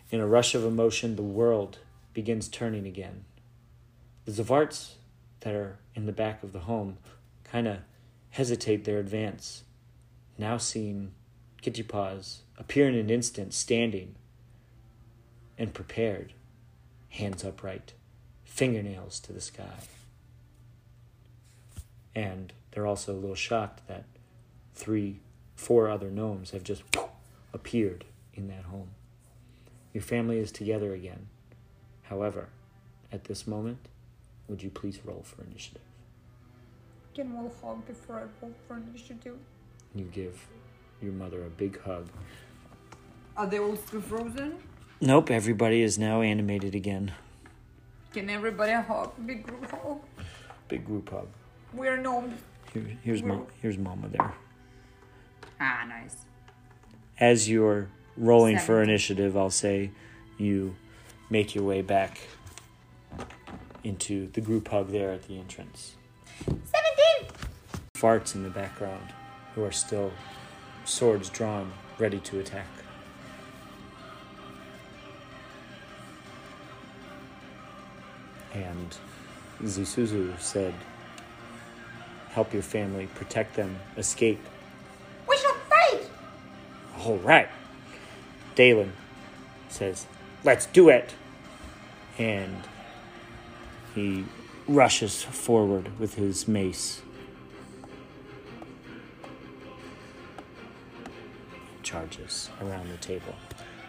In 0.09 0.19
a 0.19 0.25
rush 0.27 0.55
of 0.55 0.63
emotion, 0.63 1.15
the 1.15 1.21
world 1.21 1.77
begins 2.13 2.47
turning 2.47 2.87
again. 2.87 3.25
The 4.25 4.31
Zavarts 4.31 4.93
that 5.43 5.53
are 5.53 5.77
in 5.95 6.05
the 6.05 6.11
back 6.11 6.41
of 6.43 6.53
the 6.53 6.59
home 6.59 6.97
kind 7.43 7.67
of 7.67 7.77
hesitate 8.31 8.83
their 8.83 8.99
advance, 8.99 9.63
now 10.37 10.57
seeing 10.57 11.11
Kitty-Pause 11.61 12.41
appear 12.57 12.87
in 12.87 12.95
an 12.95 13.09
instant, 13.09 13.53
standing 13.53 14.15
and 15.57 15.73
prepared, 15.73 16.33
hands 17.09 17.43
upright, 17.43 17.93
fingernails 18.43 19.19
to 19.19 19.31
the 19.31 19.41
sky. 19.41 19.87
And 22.15 22.53
they're 22.71 22.87
also 22.87 23.13
a 23.13 23.19
little 23.19 23.35
shocked 23.35 23.87
that 23.87 24.05
three, 24.73 25.19
four 25.55 25.89
other 25.89 26.09
gnomes 26.09 26.51
have 26.51 26.63
just 26.63 26.83
appeared 27.53 28.05
in 28.33 28.47
that 28.47 28.63
home. 28.65 28.89
Your 29.93 30.03
family 30.03 30.39
is 30.39 30.51
together 30.51 30.93
again. 30.93 31.27
However, 32.03 32.49
at 33.11 33.25
this 33.25 33.45
moment, 33.45 33.87
would 34.47 34.61
you 34.61 34.69
please 34.69 34.99
roll 35.03 35.23
for 35.23 35.43
initiative? 35.43 35.81
Can 37.13 37.31
we 37.41 37.49
hug 37.61 37.85
before 37.85 38.17
I 38.17 38.23
roll 38.41 38.53
for 38.67 38.77
initiative? 38.77 39.37
You 39.93 40.05
give 40.05 40.47
your 41.01 41.13
mother 41.13 41.45
a 41.45 41.49
big 41.49 41.79
hug. 41.81 42.07
Are 43.37 43.47
they 43.47 43.59
all 43.59 43.75
still 43.75 44.01
frozen? 44.01 44.57
Nope, 45.01 45.31
everybody 45.31 45.81
is 45.81 45.99
now 45.99 46.21
animated 46.21 46.75
again. 46.75 47.11
Can 48.13 48.29
everybody 48.29 48.73
hug? 48.73 49.11
Big 49.25 49.45
group 49.45 49.69
hug. 49.69 49.99
Big 50.67 50.85
group 50.85 51.09
hug. 51.09 51.27
We're 51.73 51.97
gnomes. 51.97 52.39
Here, 52.73 52.97
here's 53.03 53.23
mom. 53.23 53.47
Here's 53.61 53.77
mama 53.77 54.07
there. 54.07 54.33
Ah, 55.59 55.85
nice. 55.87 56.25
As 57.19 57.49
you're 57.49 57.89
rolling 58.17 58.59
for 58.59 58.81
initiative, 58.81 59.35
I'll 59.37 59.49
say 59.49 59.91
you 60.37 60.75
make 61.29 61.55
your 61.55 61.63
way 61.63 61.81
back 61.81 62.19
into 63.83 64.27
the 64.33 64.41
group 64.41 64.67
hug 64.69 64.91
there 64.91 65.11
at 65.11 65.23
the 65.27 65.37
entrance. 65.37 65.95
17! 66.45 66.61
Svarts 67.95 68.35
in 68.35 68.43
the 68.43 68.49
background, 68.49 69.13
who 69.55 69.63
are 69.63 69.71
still 69.71 70.11
swords 70.85 71.29
drawn, 71.29 71.71
ready 71.99 72.19
to 72.19 72.39
attack. 72.39 72.67
And 78.53 78.95
Zeesouzou 79.63 80.39
said, 80.39 80.73
Help 82.29 82.53
your 82.53 82.63
family, 82.63 83.07
protect 83.15 83.55
them, 83.55 83.79
escape. 83.97 84.39
We 85.27 85.37
shall 85.37 85.55
fight! 85.69 86.09
All 86.99 87.17
right. 87.17 87.49
Dalen 88.55 88.93
says, 89.69 90.05
Let's 90.43 90.65
do 90.67 90.89
it. 90.89 91.13
And 92.17 92.55
he 93.95 94.25
rushes 94.67 95.21
forward 95.23 95.99
with 95.99 96.15
his 96.15 96.47
mace. 96.47 97.01
Charges 101.83 102.49
around 102.61 102.89
the 102.89 102.97
table. 102.97 103.35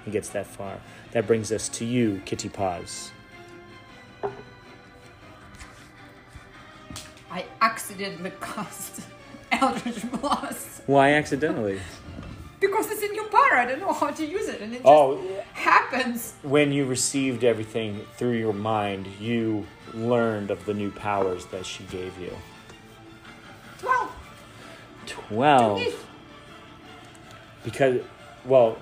He 0.05 0.11
gets 0.11 0.29
that 0.31 0.47
far. 0.47 0.81
That 1.13 1.27
brings 1.27 1.51
us 1.53 1.69
to 1.71 1.85
you, 1.85 2.21
Kitty-Pause. 2.27 3.13
I 7.31 7.47
accidentally 7.61 8.33
cast 8.41 9.01
Eldritch 9.53 10.11
Blast. 10.21 10.83
Why 10.87 11.13
accidentally? 11.15 11.81
Because 12.61 12.91
it's 12.91 13.03
in 13.03 13.15
your 13.15 13.29
power, 13.29 13.55
I 13.55 13.67
don't 13.67 13.81
know 13.81 13.93
how 13.93 14.11
to 14.11 14.27
use 14.27 14.49
it, 14.49 14.61
and 14.61 14.73
it 14.73 14.79
just 14.79 14.87
Oh, 14.87 15.21
happens. 15.64 16.35
when 16.42 16.73
you 16.73 16.85
received 16.85 17.42
everything 17.42 18.06
through 18.16 18.38
your 18.38 18.52
mind, 18.52 19.06
you 19.18 19.66
learned 19.92 20.50
of 20.50 20.64
the 20.66 20.75
new 20.75 20.90
powers 20.90 21.47
that 21.47 21.66
she 21.66 21.85
gave 21.85 22.16
you. 22.18 22.33
12. 23.78 24.11
12. 25.06 25.78
Yes. 25.80 25.94
Because, 27.64 28.00
well, 28.44 28.78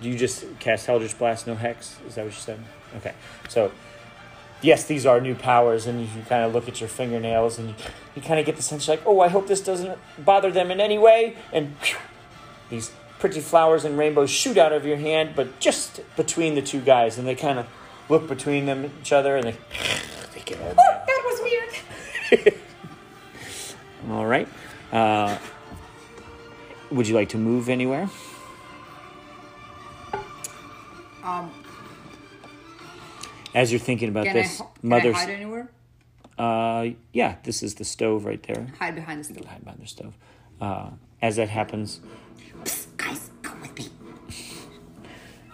do 0.00 0.08
you 0.08 0.18
just 0.18 0.44
cast 0.58 0.88
Eldritch 0.88 1.16
Blast, 1.18 1.46
no 1.46 1.54
hex? 1.54 1.96
Is 2.06 2.14
that 2.14 2.24
what 2.24 2.34
you 2.34 2.40
said? 2.40 2.58
Okay. 2.96 3.14
So, 3.48 3.70
yes, 4.62 4.84
these 4.84 5.04
are 5.06 5.20
new 5.20 5.34
powers, 5.34 5.86
and 5.86 6.00
you 6.00 6.08
kind 6.28 6.44
of 6.44 6.54
look 6.54 6.68
at 6.68 6.80
your 6.80 6.88
fingernails 6.88 7.58
and 7.58 7.68
you, 7.70 7.74
you 8.16 8.22
kind 8.22 8.40
of 8.40 8.46
get 8.46 8.56
the 8.56 8.62
sense 8.62 8.88
like, 8.88 9.02
oh, 9.06 9.20
I 9.20 9.28
hope 9.28 9.46
this 9.46 9.60
doesn't 9.60 9.98
bother 10.18 10.50
them 10.50 10.70
in 10.70 10.80
any 10.80 10.98
way. 10.98 11.36
And 11.52 11.76
phew, 11.78 11.98
these 12.70 12.90
pretty 13.22 13.38
flowers 13.38 13.84
and 13.84 13.96
rainbows 13.96 14.28
shoot 14.30 14.58
out 14.58 14.72
of 14.72 14.84
your 14.84 14.96
hand, 14.96 15.34
but 15.36 15.60
just 15.60 16.00
between 16.16 16.56
the 16.56 16.60
two 16.60 16.80
guys, 16.80 17.18
and 17.18 17.28
they 17.28 17.36
kind 17.36 17.56
of 17.56 17.68
look 18.08 18.26
between 18.26 18.66
them 18.66 18.90
each 19.00 19.12
other 19.12 19.36
and 19.36 19.46
they, 19.46 19.52
they 20.34 20.40
get 20.44 20.60
all 20.60 20.74
Oh, 20.76 21.02
that 21.06 21.22
was 21.24 21.40
weird. 22.32 22.54
All 24.10 24.26
right. 24.26 24.48
Uh, 24.90 25.38
would 26.90 27.06
you 27.06 27.14
like 27.14 27.28
to 27.28 27.38
move 27.38 27.68
anywhere? 27.68 28.10
Um, 31.22 31.52
As 33.54 33.70
you're 33.70 33.78
thinking 33.78 34.08
about 34.08 34.24
can, 34.24 34.34
this, 34.34 34.60
I, 34.60 34.64
ho- 34.64 34.70
can 34.80 34.88
mother's. 34.88 35.14
I 35.14 35.18
hide 35.20 35.30
anywhere? 35.30 35.70
Uh, 36.36 36.86
yeah, 37.12 37.36
this 37.44 37.62
is 37.62 37.76
the 37.76 37.84
stove 37.84 38.24
right 38.24 38.42
there. 38.42 38.66
Hide 38.80 38.96
behind 38.96 39.20
the 39.20 39.24
stove. 39.24 39.44
Hide 39.44 39.62
behind 39.64 39.80
the 39.80 39.86
stove. 39.86 40.14
Uh, 40.60 40.90
as 41.22 41.36
that 41.36 41.48
happens, 41.48 42.00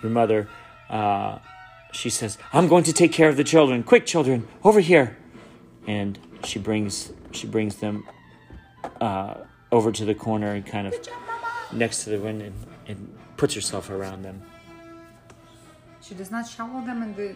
your 0.02 0.10
mother, 0.10 0.48
uh, 0.88 1.38
she 1.92 2.10
says, 2.10 2.38
"I'm 2.52 2.68
going 2.68 2.84
to 2.84 2.92
take 2.92 3.12
care 3.12 3.28
of 3.28 3.36
the 3.36 3.44
children. 3.44 3.82
Quick, 3.82 4.06
children, 4.06 4.46
over 4.64 4.80
here!" 4.80 5.16
And 5.86 6.18
she 6.44 6.58
brings 6.58 7.12
she 7.32 7.46
brings 7.46 7.76
them 7.76 8.06
uh, 9.00 9.34
over 9.72 9.92
to 9.92 10.04
the 10.04 10.14
corner 10.14 10.52
and 10.52 10.64
kind 10.66 10.86
of 10.86 10.94
next 11.72 12.04
to 12.04 12.10
the 12.10 12.18
window 12.18 12.46
and, 12.46 12.54
and 12.86 13.18
puts 13.36 13.54
herself 13.54 13.90
around 13.90 14.22
them. 14.22 14.42
She 16.00 16.14
does 16.14 16.30
not 16.30 16.48
shower 16.48 16.84
them 16.84 17.02
in 17.02 17.14
the 17.14 17.34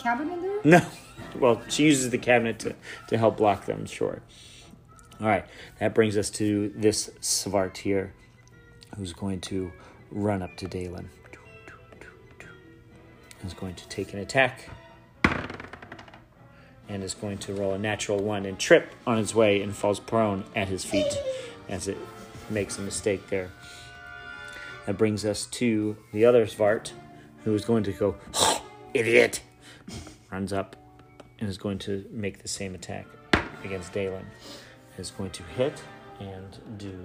cabinet 0.00 0.40
there? 0.40 0.60
No. 0.64 0.86
Well, 1.38 1.62
she 1.68 1.84
uses 1.84 2.10
the 2.10 2.18
cabinet 2.18 2.58
to, 2.60 2.74
to 3.08 3.16
help 3.16 3.36
block 3.36 3.66
them, 3.66 3.86
sure. 3.86 4.20
All 5.20 5.28
right. 5.28 5.44
That 5.78 5.94
brings 5.94 6.16
us 6.16 6.28
to 6.30 6.72
this 6.74 7.10
Svart 7.20 7.76
here, 7.76 8.14
who's 8.96 9.12
going 9.12 9.42
to 9.42 9.70
run 10.10 10.42
up 10.42 10.56
to 10.56 10.66
Dalen. 10.66 11.08
Is 13.44 13.54
going 13.54 13.74
to 13.74 13.88
take 13.88 14.12
an 14.12 14.18
attack. 14.18 14.68
And 16.88 17.02
is 17.02 17.14
going 17.14 17.38
to 17.38 17.54
roll 17.54 17.72
a 17.72 17.78
natural 17.78 18.18
one 18.18 18.44
and 18.44 18.58
trip 18.58 18.92
on 19.06 19.16
his 19.16 19.34
way 19.34 19.62
and 19.62 19.74
falls 19.74 20.00
prone 20.00 20.44
at 20.54 20.68
his 20.68 20.84
feet 20.84 21.16
as 21.68 21.88
it 21.88 21.96
makes 22.50 22.78
a 22.78 22.82
mistake 22.82 23.28
there. 23.28 23.50
That 24.86 24.98
brings 24.98 25.24
us 25.24 25.46
to 25.46 25.96
the 26.12 26.24
other 26.24 26.46
Svart, 26.46 26.92
who 27.44 27.54
is 27.54 27.64
going 27.64 27.84
to 27.84 27.92
go, 27.92 28.16
idiot! 28.92 29.40
runs 30.30 30.52
up 30.52 30.76
and 31.38 31.48
is 31.48 31.58
going 31.58 31.78
to 31.78 32.04
make 32.10 32.42
the 32.42 32.48
same 32.48 32.74
attack 32.74 33.06
against 33.64 33.92
Dalen. 33.92 34.26
Is 34.98 35.10
going 35.10 35.30
to 35.30 35.42
hit 35.44 35.82
and 36.18 36.58
do 36.76 37.04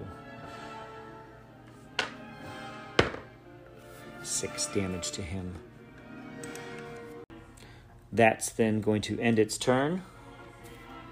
six 4.22 4.66
damage 4.68 5.12
to 5.12 5.22
him. 5.22 5.56
That's 8.16 8.50
then 8.52 8.80
going 8.80 9.02
to 9.04 9.20
end 9.20 9.40
its 9.40 9.58
turn 9.58 10.02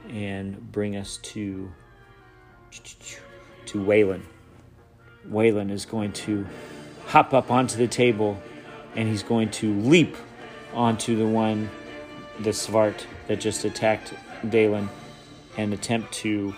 and 0.08 0.72
bring 0.72 0.96
us 0.96 1.18
to 1.18 1.70
to 3.66 3.78
Waylon. 3.78 4.22
Waylon 5.30 5.70
is 5.70 5.86
going 5.86 6.14
to 6.14 6.48
hop 7.08 7.34
up 7.34 7.52
onto 7.52 7.78
the 7.78 7.88
table 7.88 8.42
and 8.96 9.10
he's 9.10 9.22
going 9.22 9.52
to 9.52 9.74
leap 9.82 10.16
onto 10.74 11.18
the 11.18 11.28
one 11.28 11.70
the 12.40 12.52
Svart 12.52 13.04
that 13.28 13.42
just 13.42 13.66
attacked 13.66 14.14
Dalen 14.50 14.88
and 15.58 15.74
attempt 15.74 16.14
to 16.14 16.56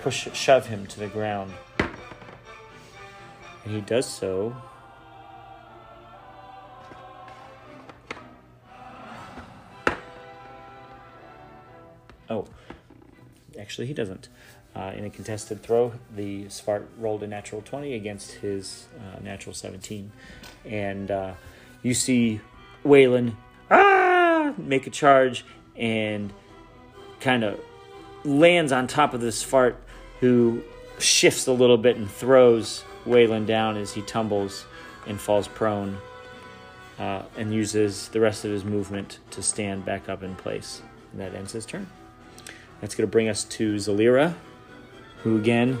push 0.00 0.26
shove 0.32 0.68
him 0.68 0.86
to 0.86 1.00
the 1.00 1.08
ground. 1.08 1.52
And 1.78 3.74
he 3.74 3.82
does 3.82 4.06
so. 4.06 4.56
Oh, 12.34 12.46
actually, 13.60 13.86
he 13.86 13.94
doesn't. 13.94 14.28
Uh, 14.74 14.92
in 14.96 15.04
a 15.04 15.10
contested 15.10 15.62
throw, 15.62 15.92
the 16.16 16.46
Svart 16.46 16.86
rolled 16.98 17.22
a 17.22 17.28
natural 17.28 17.62
20 17.62 17.94
against 17.94 18.32
his 18.32 18.88
uh, 18.98 19.20
natural 19.22 19.54
17. 19.54 20.10
And 20.64 21.10
uh, 21.12 21.34
you 21.82 21.94
see 21.94 22.40
Waylon 22.84 23.36
ah, 23.70 24.52
make 24.58 24.88
a 24.88 24.90
charge 24.90 25.44
and 25.76 26.32
kind 27.20 27.44
of 27.44 27.60
lands 28.24 28.72
on 28.72 28.88
top 28.88 29.14
of 29.14 29.20
this 29.20 29.44
Svart 29.44 29.76
who 30.18 30.62
shifts 30.98 31.46
a 31.46 31.52
little 31.52 31.78
bit 31.78 31.96
and 31.96 32.10
throws 32.10 32.82
Waylon 33.06 33.46
down 33.46 33.76
as 33.76 33.92
he 33.92 34.02
tumbles 34.02 34.64
and 35.06 35.20
falls 35.20 35.46
prone 35.46 35.98
uh, 36.98 37.22
and 37.36 37.54
uses 37.54 38.08
the 38.08 38.18
rest 38.18 38.44
of 38.44 38.50
his 38.50 38.64
movement 38.64 39.20
to 39.30 39.42
stand 39.42 39.84
back 39.84 40.08
up 40.08 40.24
in 40.24 40.34
place. 40.34 40.82
And 41.12 41.20
that 41.20 41.32
ends 41.36 41.52
his 41.52 41.64
turn. 41.64 41.86
That's 42.84 42.94
going 42.94 43.08
to 43.08 43.10
bring 43.10 43.30
us 43.30 43.44
to 43.44 43.76
Zalira, 43.76 44.34
who 45.22 45.38
again 45.38 45.80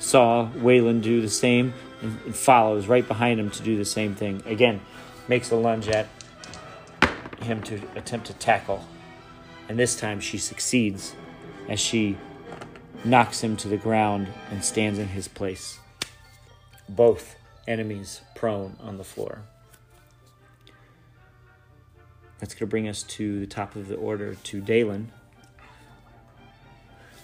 saw 0.00 0.50
Waylon 0.56 1.00
do 1.00 1.20
the 1.20 1.30
same 1.30 1.72
and, 2.02 2.34
follows 2.34 2.88
right 2.88 3.06
behind 3.06 3.38
him 3.38 3.48
to 3.50 3.62
do 3.62 3.76
the 3.76 3.84
same 3.84 4.16
thing. 4.16 4.42
Again, 4.44 4.80
makes 5.28 5.52
a 5.52 5.54
lunge 5.54 5.86
at 5.86 6.08
him 7.42 7.62
to 7.62 7.80
attempt 7.94 8.26
to 8.26 8.32
tackle. 8.32 8.84
And 9.68 9.78
this 9.78 9.94
time 9.94 10.18
she 10.18 10.36
succeeds 10.36 11.14
as 11.68 11.78
she 11.78 12.18
knocks 13.04 13.44
him 13.44 13.56
to 13.58 13.68
the 13.68 13.76
ground 13.76 14.26
and 14.50 14.64
stands 14.64 14.98
in 14.98 15.06
his 15.06 15.28
place. 15.28 15.78
Both 16.88 17.36
enemies 17.68 18.22
prone 18.34 18.76
on 18.80 18.98
the 18.98 19.04
floor. 19.04 19.42
that's 22.40 22.52
going 22.52 22.66
to 22.68 22.70
bring 22.70 22.88
us 22.88 23.04
to 23.04 23.38
the 23.38 23.46
top 23.46 23.76
of 23.76 23.86
the 23.86 23.94
order 23.94 24.34
to 24.34 24.60
Dalen. 24.60 25.12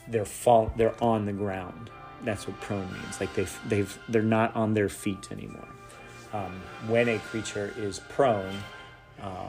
They're 0.09 0.25
fall. 0.25 0.73
They're 0.77 1.03
on 1.03 1.27
the 1.27 1.33
ground. 1.33 1.91
That's 2.25 2.47
what 2.47 2.61
prone 2.61 2.93
means. 2.93 3.21
Like 3.21 3.35
they've 3.35 3.61
they've 3.69 3.99
they're 4.09 4.23
not 4.23 4.55
on 4.55 4.75
their 4.75 4.89
feet 4.89 5.29
anymore. 5.31 5.69
Um, 6.33 6.63
when 6.89 7.09
a 7.09 7.19
creature 7.19 7.73
is 7.77 8.01
prone, 8.09 8.55
uh, 9.21 9.49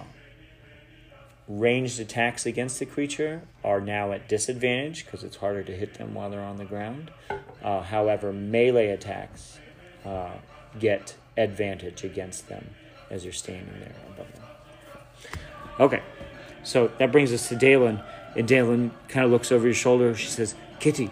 ranged 1.47 1.99
attacks 1.99 2.45
against 2.45 2.79
the 2.79 2.85
creature 2.85 3.43
are 3.63 3.81
now 3.81 4.11
at 4.11 4.27
disadvantage 4.27 5.05
because 5.05 5.23
it's 5.23 5.37
harder 5.37 5.63
to 5.63 5.71
hit 5.71 5.95
them 5.95 6.13
while 6.13 6.29
they're 6.29 6.41
on 6.41 6.57
the 6.57 6.65
ground. 6.65 7.11
Uh, 7.63 7.81
however, 7.81 8.33
melee 8.33 8.87
attacks 8.87 9.59
uh, 10.05 10.31
get 10.79 11.15
advantage 11.37 12.03
against 12.03 12.47
them 12.47 12.69
as 13.09 13.23
you're 13.23 13.33
standing 13.33 13.79
there 13.79 13.95
above 14.09 14.31
them. 14.33 14.43
Okay, 15.79 16.01
so 16.63 16.91
that 16.99 17.11
brings 17.11 17.31
us 17.33 17.47
to 17.49 17.55
Dalen, 17.55 18.01
and 18.35 18.47
Dalen 18.47 18.91
kind 19.07 19.25
of 19.25 19.31
looks 19.31 19.51
over 19.51 19.65
your 19.65 19.73
shoulder. 19.75 20.15
She 20.15 20.27
says, 20.27 20.55
"Kitty, 20.79 21.09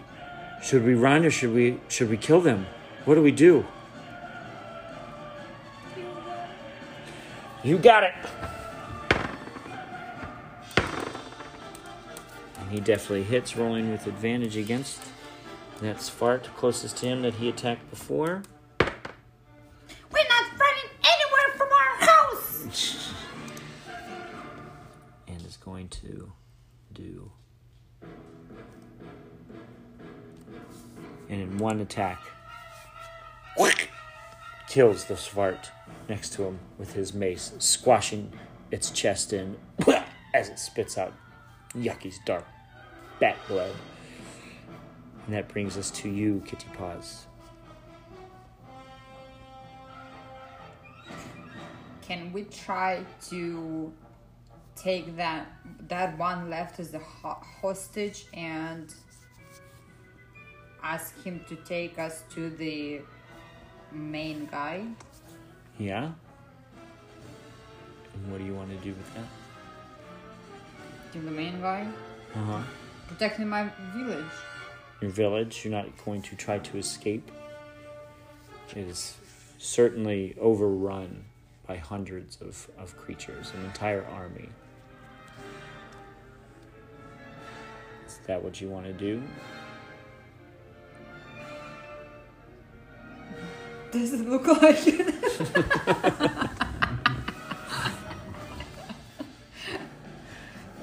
should 0.63 0.83
we 0.83 0.93
run 0.93 1.25
or 1.25 1.31
should 1.31 1.53
we 1.53 1.79
should 1.87 2.09
we 2.09 2.17
kill 2.17 2.41
them? 2.41 2.67
What 3.05 3.15
do 3.15 3.21
we 3.21 3.31
do?" 3.31 3.65
You 7.63 7.77
got 7.77 8.03
it. 8.03 8.13
And 12.59 12.71
he 12.71 12.79
definitely 12.79 13.23
hits, 13.23 13.55
rolling 13.55 13.91
with 13.91 14.07
advantage 14.07 14.57
against 14.57 14.99
that 15.79 15.97
Svart 15.97 16.43
closest 16.55 16.97
to 16.97 17.05
him 17.07 17.21
that 17.21 17.35
he 17.35 17.49
attacked 17.49 17.87
before. 17.91 18.41
We're 18.79 20.27
not 20.27 20.45
running 20.59 20.89
anywhere 21.03 21.49
from 21.55 21.69
our 21.71 22.07
house. 22.07 23.13
and 25.27 25.45
is 25.45 25.57
going 25.57 25.87
to 25.89 26.31
do. 26.93 27.31
And 31.29 31.41
in 31.41 31.57
one 31.57 31.79
attack, 31.79 32.21
kills 34.71 35.03
the 35.03 35.15
Svart 35.15 35.67
next 36.07 36.31
to 36.33 36.43
him 36.45 36.57
with 36.77 36.93
his 36.93 37.13
mace, 37.13 37.51
squashing 37.59 38.31
its 38.71 38.89
chest 38.89 39.33
in 39.33 39.57
as 40.33 40.47
it 40.47 40.57
spits 40.57 40.97
out 40.97 41.13
Yucky's 41.75 42.19
dark 42.25 42.45
bat 43.19 43.35
blood. 43.49 43.73
And 45.25 45.35
that 45.35 45.49
brings 45.49 45.77
us 45.77 45.91
to 45.91 46.09
you, 46.09 46.41
Kitty-Pause. 46.45 47.27
Can 52.01 52.31
we 52.31 52.43
try 52.43 53.03
to 53.29 53.91
take 54.81 55.15
that 55.17 55.47
that 55.87 56.17
one 56.17 56.49
left 56.49 56.79
as 56.79 56.93
a 56.93 56.99
hostage 56.99 58.25
and 58.33 58.93
ask 60.83 61.21
him 61.23 61.41
to 61.47 61.55
take 61.57 61.99
us 61.99 62.23
to 62.33 62.49
the 62.49 63.01
main 63.91 64.47
guy? 64.51 64.85
Yeah? 65.77 66.11
And 68.13 68.31
what 68.31 68.39
do 68.39 68.45
you 68.45 68.55
want 68.55 68.69
to 68.69 68.77
do 68.77 68.89
with 68.89 69.13
that? 69.15 69.25
To 71.13 71.19
the 71.19 71.31
main 71.31 71.61
guy? 71.61 71.87
Uh 72.35 72.43
huh. 72.43 72.61
Protecting 73.07 73.49
my 73.49 73.69
village. 73.95 74.25
your 75.01 75.11
village. 75.11 75.61
You're 75.63 75.73
not 75.73 75.87
going 76.05 76.21
to 76.23 76.35
try 76.35 76.59
to 76.59 76.77
escape. 76.77 77.29
It 78.71 78.77
is 78.77 79.17
certainly 79.57 80.35
overrun 80.39 81.25
by 81.67 81.75
hundreds 81.77 82.37
of, 82.41 82.69
of 82.77 82.97
creatures, 82.97 83.51
an 83.53 83.65
entire 83.65 84.05
army. 84.05 84.49
Is 88.11 88.19
that 88.27 88.43
what 88.43 88.59
you 88.59 88.67
want 88.67 88.85
to 88.85 88.91
do? 88.93 89.23
Does 93.93 94.11
it 94.13 94.27
look 94.27 94.45
like 94.47 94.85
it? 94.85 95.05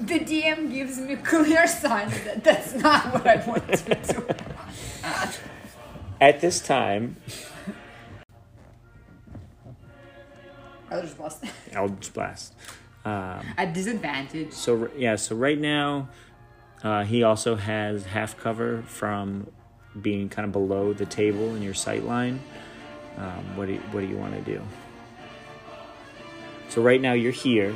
the 0.01 0.19
DM 0.19 0.71
gives 0.73 0.97
me 0.97 1.15
clear 1.17 1.67
signs 1.67 2.19
that 2.23 2.43
that's 2.43 2.73
not 2.73 3.13
what 3.13 3.27
I 3.27 3.45
want 3.47 3.71
to 3.73 3.95
do. 3.95 4.25
At 6.19 6.41
this 6.41 6.59
time, 6.59 7.15
Eldritch 10.89 11.15
Blast. 11.15 11.43
Eldritch 11.73 12.11
Blast. 12.13 12.53
Um, 13.05 13.45
At 13.57 13.73
disadvantage. 13.73 14.51
So 14.51 14.81
r- 14.83 14.91
yeah, 14.97 15.15
so 15.15 15.35
right 15.35 15.59
now, 15.59 16.09
uh, 16.83 17.03
he 17.03 17.23
also 17.23 17.55
has 17.55 18.05
half 18.05 18.37
cover 18.37 18.83
from 18.83 19.47
being 20.01 20.29
kind 20.29 20.45
of 20.45 20.51
below 20.51 20.93
the 20.93 21.05
table 21.05 21.55
in 21.55 21.61
your 21.61 21.73
sight 21.73 22.03
line. 22.03 22.39
Um, 23.17 23.57
what 23.57 23.67
do 23.67 23.73
you, 23.73 23.79
what 23.91 24.01
do 24.01 24.07
you 24.07 24.17
want 24.17 24.33
to 24.33 24.41
do? 24.41 24.61
So 26.69 26.81
right 26.81 27.01
now 27.01 27.13
you're 27.13 27.31
here. 27.31 27.75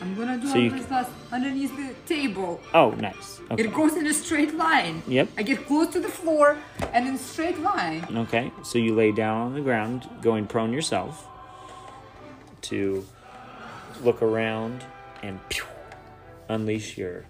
I'm 0.00 0.14
gonna 0.14 0.36
do 0.36 0.48
So 0.48 0.86
Blast 0.86 1.10
underneath 1.32 1.74
the 1.76 1.94
table. 2.06 2.60
Oh, 2.74 2.90
nice. 2.90 3.40
Okay. 3.50 3.64
It 3.64 3.72
goes 3.72 3.96
in 3.96 4.06
a 4.06 4.12
straight 4.12 4.54
line. 4.54 5.02
Yep. 5.08 5.28
I 5.38 5.42
get 5.42 5.66
close 5.66 5.92
to 5.94 6.00
the 6.00 6.08
floor 6.08 6.58
and 6.92 7.08
in 7.08 7.16
straight 7.16 7.58
line. 7.60 8.04
Okay. 8.14 8.52
So 8.62 8.78
you 8.78 8.94
lay 8.94 9.12
down 9.12 9.40
on 9.40 9.54
the 9.54 9.62
ground, 9.62 10.08
going 10.20 10.46
prone 10.46 10.72
yourself, 10.72 11.26
to 12.62 13.06
look 14.02 14.20
around 14.20 14.84
and 15.22 15.40
pew, 15.48 15.64
unleash 16.48 16.98
your 16.98 17.24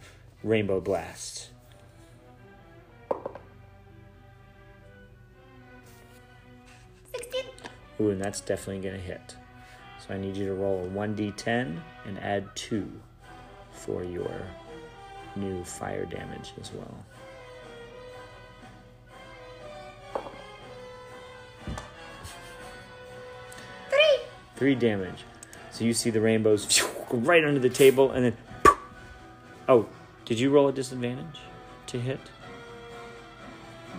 rainbow 0.45 0.81
blast. 0.81 1.49
Sixteen. 7.13 7.45
Ooh, 8.01 8.11
and 8.11 8.21
that's 8.21 8.41
definitely 8.41 8.83
going 8.83 9.01
to 9.01 9.05
hit. 9.05 9.37
So 10.07 10.15
I 10.15 10.19
need 10.19 10.37
you 10.37 10.47
to 10.47 10.55
roll 10.55 10.85
a 10.85 10.89
1d10 10.89 11.81
and 12.05 12.19
add 12.19 12.55
2 12.57 12.91
for 13.73 14.05
your 14.05 14.47
new 15.35 15.65
fire 15.65 16.05
damage 16.05 16.53
as 16.61 16.71
well. 16.73 17.05
Three. 23.89 24.19
3 24.57 24.75
damage. 24.75 25.25
So 25.71 25.85
you 25.85 25.95
see 25.95 26.11
the 26.11 26.21
rainbows 26.21 26.83
right 27.11 27.45
under 27.45 27.61
the 27.61 27.71
table 27.71 28.11
and 28.11 28.27
then. 28.27 28.37
Oh, 29.67 29.89
did 30.25 30.41
you 30.41 30.51
roll 30.51 30.69
a 30.69 30.73
disadvantage 30.73 31.41
to 31.87 32.01
hit? 32.01 32.21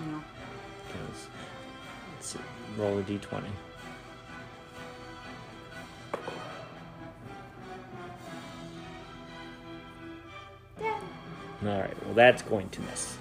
No. 0.07 0.17
Okay, 0.17 0.99
let's, 1.07 1.27
let's 2.13 2.27
see. 2.27 2.39
Roll 2.77 2.97
a 2.97 3.03
d20. 3.03 3.43
Ten. 10.77 11.71
All 11.71 11.79
right, 11.79 12.05
well, 12.05 12.13
that's 12.13 12.41
going 12.43 12.69
to 12.69 12.81
miss. 12.81 13.17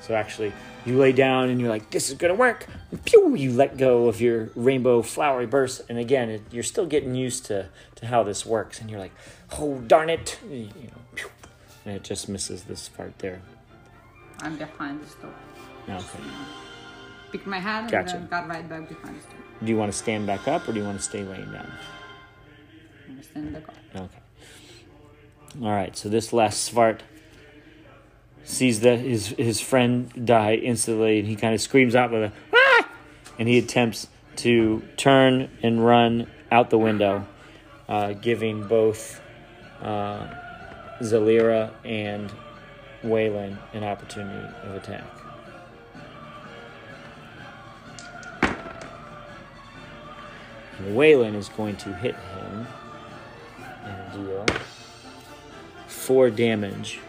So 0.00 0.14
actually, 0.14 0.52
you 0.84 0.98
lay 0.98 1.12
down 1.12 1.48
and 1.48 1.60
you're 1.60 1.70
like, 1.70 1.90
this 1.90 2.08
is 2.08 2.16
going 2.16 2.32
to 2.32 2.38
work. 2.38 2.66
And 2.90 3.04
pew, 3.04 3.34
you 3.34 3.52
let 3.52 3.76
go 3.76 4.08
of 4.08 4.20
your 4.20 4.50
rainbow 4.54 5.02
flowery 5.02 5.46
burst. 5.46 5.82
And 5.88 5.98
again, 5.98 6.30
it, 6.30 6.42
you're 6.50 6.62
still 6.62 6.86
getting 6.86 7.14
used 7.14 7.46
to, 7.46 7.68
to 7.96 8.06
how 8.06 8.22
this 8.22 8.46
works. 8.46 8.80
And 8.80 8.90
you're 8.90 9.00
like, 9.00 9.12
oh, 9.58 9.78
darn 9.80 10.08
it. 10.10 10.38
You 10.48 10.66
know, 10.66 11.00
pew, 11.14 11.28
and 11.88 11.96
it 11.96 12.04
just 12.04 12.28
misses 12.28 12.64
this 12.64 12.90
part 12.90 13.18
there. 13.18 13.40
I'm 14.40 14.58
behind 14.58 15.00
the 15.00 15.06
stove. 15.06 15.32
Okay. 15.88 16.24
Pick 17.32 17.46
my 17.46 17.58
hand 17.58 17.84
and 17.84 18.06
Gotcha. 18.06 18.18
then 18.18 18.28
got 18.28 18.46
right 18.46 18.68
back 18.68 18.90
behind 18.90 19.16
the 19.16 19.22
stove. 19.22 19.34
Do 19.64 19.68
you 19.70 19.78
want 19.78 19.90
to 19.90 19.96
stand 19.96 20.26
back 20.26 20.46
up 20.46 20.68
or 20.68 20.72
do 20.72 20.80
you 20.80 20.84
want 20.84 20.98
to 20.98 21.02
stay 21.02 21.22
laying 21.22 21.50
down? 21.50 21.72
I'm 23.08 23.22
stand 23.22 23.54
back 23.54 23.68
up. 23.70 23.74
Okay. 23.96 25.62
All 25.62 25.70
right. 25.70 25.96
So 25.96 26.10
this 26.10 26.34
last 26.34 26.70
Svart 26.70 27.00
sees 28.44 28.80
that 28.80 28.98
his 28.98 29.28
his 29.28 29.58
friend 29.62 30.26
die 30.26 30.56
instantly, 30.56 31.20
and 31.20 31.26
he 31.26 31.36
kind 31.36 31.54
of 31.54 31.60
screams 31.62 31.94
out 31.94 32.12
with 32.12 32.24
a 32.24 32.32
ah! 32.54 32.90
and 33.38 33.48
he 33.48 33.56
attempts 33.56 34.08
to 34.36 34.82
turn 34.98 35.48
and 35.62 35.84
run 35.84 36.30
out 36.52 36.68
the 36.68 36.78
window, 36.78 37.26
uh, 37.88 38.12
giving 38.12 38.68
both 38.68 39.22
uh, 39.80 40.28
Zalira 41.00 41.70
and 41.84 42.32
Waylon 43.02 43.56
an 43.72 43.84
opportunity 43.84 44.46
of 44.64 44.74
attack. 44.74 45.04
And 50.78 50.96
Waylon 50.96 51.34
is 51.34 51.48
going 51.48 51.76
to 51.76 51.92
hit 51.94 52.14
him 52.14 52.66
and 53.84 54.12
deal 54.12 54.46
four 55.86 56.30
damage 56.30 57.00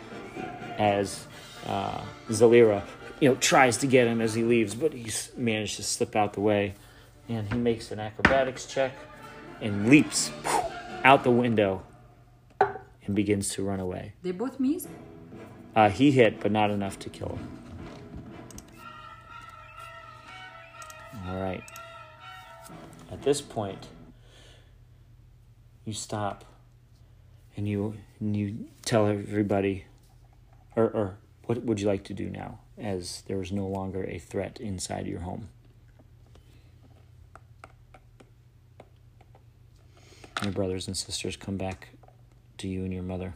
as 0.77 1.27
uh, 1.65 2.01
Zalira, 2.29 2.83
you 3.19 3.29
know, 3.29 3.35
tries 3.35 3.77
to 3.77 3.87
get 3.87 4.07
him 4.07 4.21
as 4.21 4.33
he 4.33 4.43
leaves, 4.43 4.75
but 4.75 4.93
he's 4.93 5.31
managed 5.35 5.75
to 5.77 5.83
slip 5.83 6.15
out 6.15 6.33
the 6.33 6.41
way, 6.41 6.73
and 7.27 7.51
he 7.51 7.57
makes 7.57 7.91
an 7.91 7.99
acrobatics 7.99 8.65
check 8.65 8.93
and 9.61 9.89
leaps 9.89 10.31
out 11.03 11.23
the 11.23 11.31
window 11.31 11.83
and 13.09 13.15
begins 13.15 13.49
to 13.49 13.63
run 13.63 13.79
away. 13.79 14.13
They 14.21 14.31
both 14.31 14.59
miss. 14.59 14.87
Uh, 15.75 15.89
he 15.89 16.11
hit, 16.11 16.39
but 16.39 16.51
not 16.51 16.69
enough 16.69 16.99
to 16.99 17.09
kill 17.09 17.29
him. 17.29 17.59
All 21.27 21.41
right. 21.41 21.63
At 23.11 23.23
this 23.23 23.41
point, 23.41 23.87
you 25.85 25.93
stop 25.93 26.45
and 27.57 27.67
you 27.67 27.95
and 28.19 28.37
you 28.37 28.67
tell 28.85 29.07
everybody, 29.07 29.85
or, 30.75 30.83
or 30.83 31.17
what 31.47 31.63
would 31.63 31.81
you 31.81 31.87
like 31.87 32.03
to 32.03 32.13
do 32.13 32.29
now, 32.29 32.59
as 32.77 33.23
there 33.25 33.41
is 33.41 33.51
no 33.51 33.65
longer 33.65 34.03
a 34.03 34.19
threat 34.19 34.61
inside 34.61 35.07
your 35.07 35.21
home? 35.21 35.49
Your 40.43 40.51
brothers 40.51 40.85
and 40.85 40.95
sisters 40.95 41.35
come 41.35 41.57
back 41.57 41.89
to 42.59 42.67
you 42.67 42.83
and 42.83 42.93
your 42.93 43.03
mother. 43.03 43.33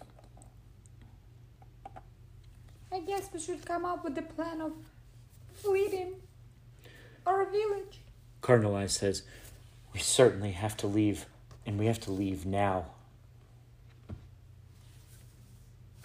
I 2.91 2.99
guess 2.99 3.29
we 3.33 3.39
should 3.39 3.65
come 3.65 3.86
up 3.86 4.03
with 4.03 4.17
a 4.17 4.21
plan 4.21 4.62
of 4.62 4.73
fleeing 5.55 6.13
our 7.25 7.45
village. 7.45 8.01
Cardinal 8.41 8.75
Eyes 8.75 8.93
says, 8.93 9.23
We 9.93 9.99
certainly 9.99 10.51
have 10.51 10.77
to 10.77 10.88
leave, 10.88 11.25
and 11.65 11.79
we 11.79 11.88
have 11.88 11.99
to 12.01 12.12
leave 12.12 12.45
now. 12.45 12.86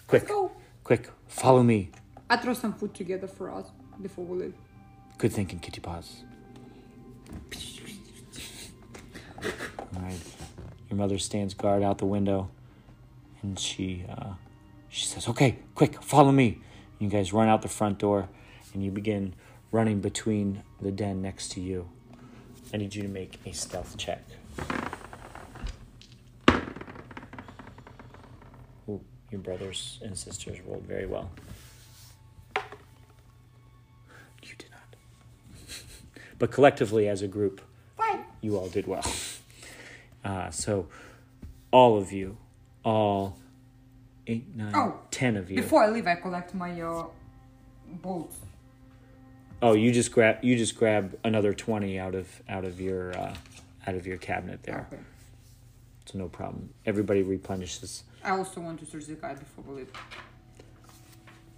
Quick, 0.07 0.27
Go. 0.27 0.51
quick, 0.83 1.09
follow 1.27 1.61
me. 1.61 1.91
I 2.29 2.37
throw 2.37 2.53
some 2.53 2.73
food 2.73 2.93
together 2.95 3.27
for 3.27 3.51
us 3.51 3.67
before 4.01 4.25
we 4.25 4.39
leave. 4.39 4.53
Good 5.19 5.33
thinking, 5.33 5.59
Kitty-Pause. 5.59 6.23
All 9.43 10.01
right. 10.01 10.19
Your 10.89 10.97
mother 10.97 11.19
stands 11.19 11.53
guard 11.53 11.83
out 11.83 11.99
the 11.99 12.05
window, 12.05 12.49
and 13.41 13.57
she 13.59 14.05
uh, 14.09 14.33
she 14.89 15.05
says, 15.05 15.27
"Okay, 15.27 15.59
quick, 15.75 16.01
follow 16.01 16.31
me." 16.31 16.61
You 16.99 17.09
guys 17.09 17.31
run 17.31 17.47
out 17.47 17.61
the 17.61 17.69
front 17.69 17.99
door, 17.99 18.27
and 18.73 18.83
you 18.83 18.91
begin 18.91 19.33
running 19.71 20.01
between 20.01 20.63
the 20.81 20.91
den 20.91 21.21
next 21.21 21.51
to 21.53 21.61
you. 21.61 21.89
I 22.73 22.77
need 22.77 22.93
you 22.93 23.03
to 23.03 23.07
make 23.07 23.39
a 23.45 23.53
stealth 23.53 23.97
check. 23.97 24.23
Ooh, 28.89 29.01
your 29.31 29.39
brothers 29.39 29.99
and 30.03 30.17
sisters 30.17 30.59
rolled 30.65 30.85
very 30.85 31.05
well. 31.05 31.31
You 34.43 34.55
did 34.57 34.69
not. 34.71 34.95
but 36.37 36.51
collectively, 36.51 37.07
as 37.07 37.21
a 37.21 37.27
group, 37.27 37.61
you 38.41 38.57
all 38.57 38.67
did 38.67 38.87
well. 38.87 39.05
Uh, 40.23 40.49
so, 40.49 40.87
all 41.71 41.97
of 41.97 42.11
you, 42.11 42.37
all 42.89 43.37
eight, 44.27 44.55
nine, 44.55 44.71
Oh, 44.75 44.99
ten 45.11 45.37
of 45.37 45.49
you. 45.51 45.57
Before 45.57 45.83
I 45.83 45.89
leave, 45.89 46.07
I 46.07 46.15
collect 46.15 46.53
my 46.53 46.81
uh, 46.81 47.05
bolts. 47.87 48.37
Oh, 49.61 49.73
you 49.73 49.91
just 49.91 50.11
grab 50.11 50.43
you 50.43 50.55
just 50.57 50.75
grab 50.75 51.17
another 51.23 51.53
twenty 51.53 51.99
out 51.99 52.15
of 52.15 52.27
out 52.47 52.65
of 52.65 52.79
your 52.81 53.15
uh, 53.17 53.35
out 53.85 53.95
of 53.95 54.07
your 54.07 54.17
cabinet 54.17 54.63
there. 54.63 54.87
Okay. 54.91 55.01
So 56.05 56.17
no 56.17 56.29
problem. 56.29 56.73
Everybody 56.85 57.21
replenishes. 57.21 58.03
I 58.23 58.31
also 58.31 58.61
want 58.61 58.79
to 58.79 58.85
search 58.85 59.05
the 59.05 59.13
guy 59.13 59.35
before 59.35 59.63
we 59.67 59.73
leave. 59.81 59.91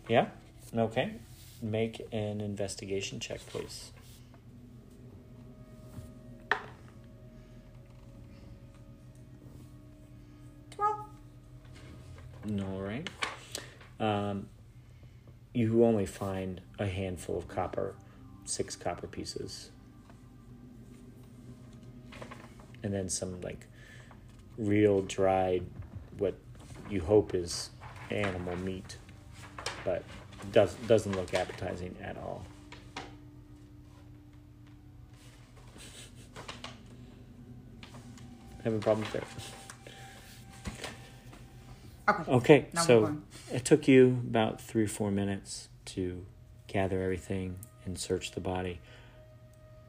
Yeah. 0.10 0.28
Okay. 0.76 1.14
Make 1.62 2.02
an 2.12 2.42
investigation 2.42 3.20
check, 3.20 3.40
please. 3.48 3.92
All 12.60 12.82
right. 12.82 13.10
Um, 14.00 14.48
you 15.54 15.86
only 15.86 16.06
find 16.06 16.60
a 16.80 16.86
handful 16.86 17.38
of 17.38 17.48
copper, 17.48 17.96
six 18.44 18.76
copper 18.76 19.08
pieces, 19.08 19.70
and 22.84 22.94
then 22.94 23.08
some 23.08 23.40
like 23.42 23.68
real 24.58 25.02
dried, 25.04 25.66
what 26.18 26.36
you 26.90 27.00
hope 27.02 27.34
is 27.34 27.70
animal 28.10 28.58
meat, 28.58 28.98
but 29.86 30.04
does 30.52 30.74
doesn't 30.88 31.16
look 31.16 31.34
appetizing 31.34 31.96
at 32.02 32.18
all. 32.18 32.46
Having 38.64 38.82
problems 38.82 39.14
there. 39.14 39.24
Okay. 42.20 42.32
Okay, 42.32 42.66
Now 42.74 42.82
we're 42.82 42.86
so 42.88 43.02
going. 43.02 43.22
it 43.54 43.66
took 43.66 43.88
you 43.88 44.22
about 44.30 44.62
three 44.62 44.84
or 44.84 44.88
four 44.88 45.12
minutes 45.12 45.70
to 45.86 46.26
gather 46.68 47.02
everything 47.02 47.58
and 47.86 47.98
search 47.98 48.32
the 48.32 48.42
body. 48.42 48.80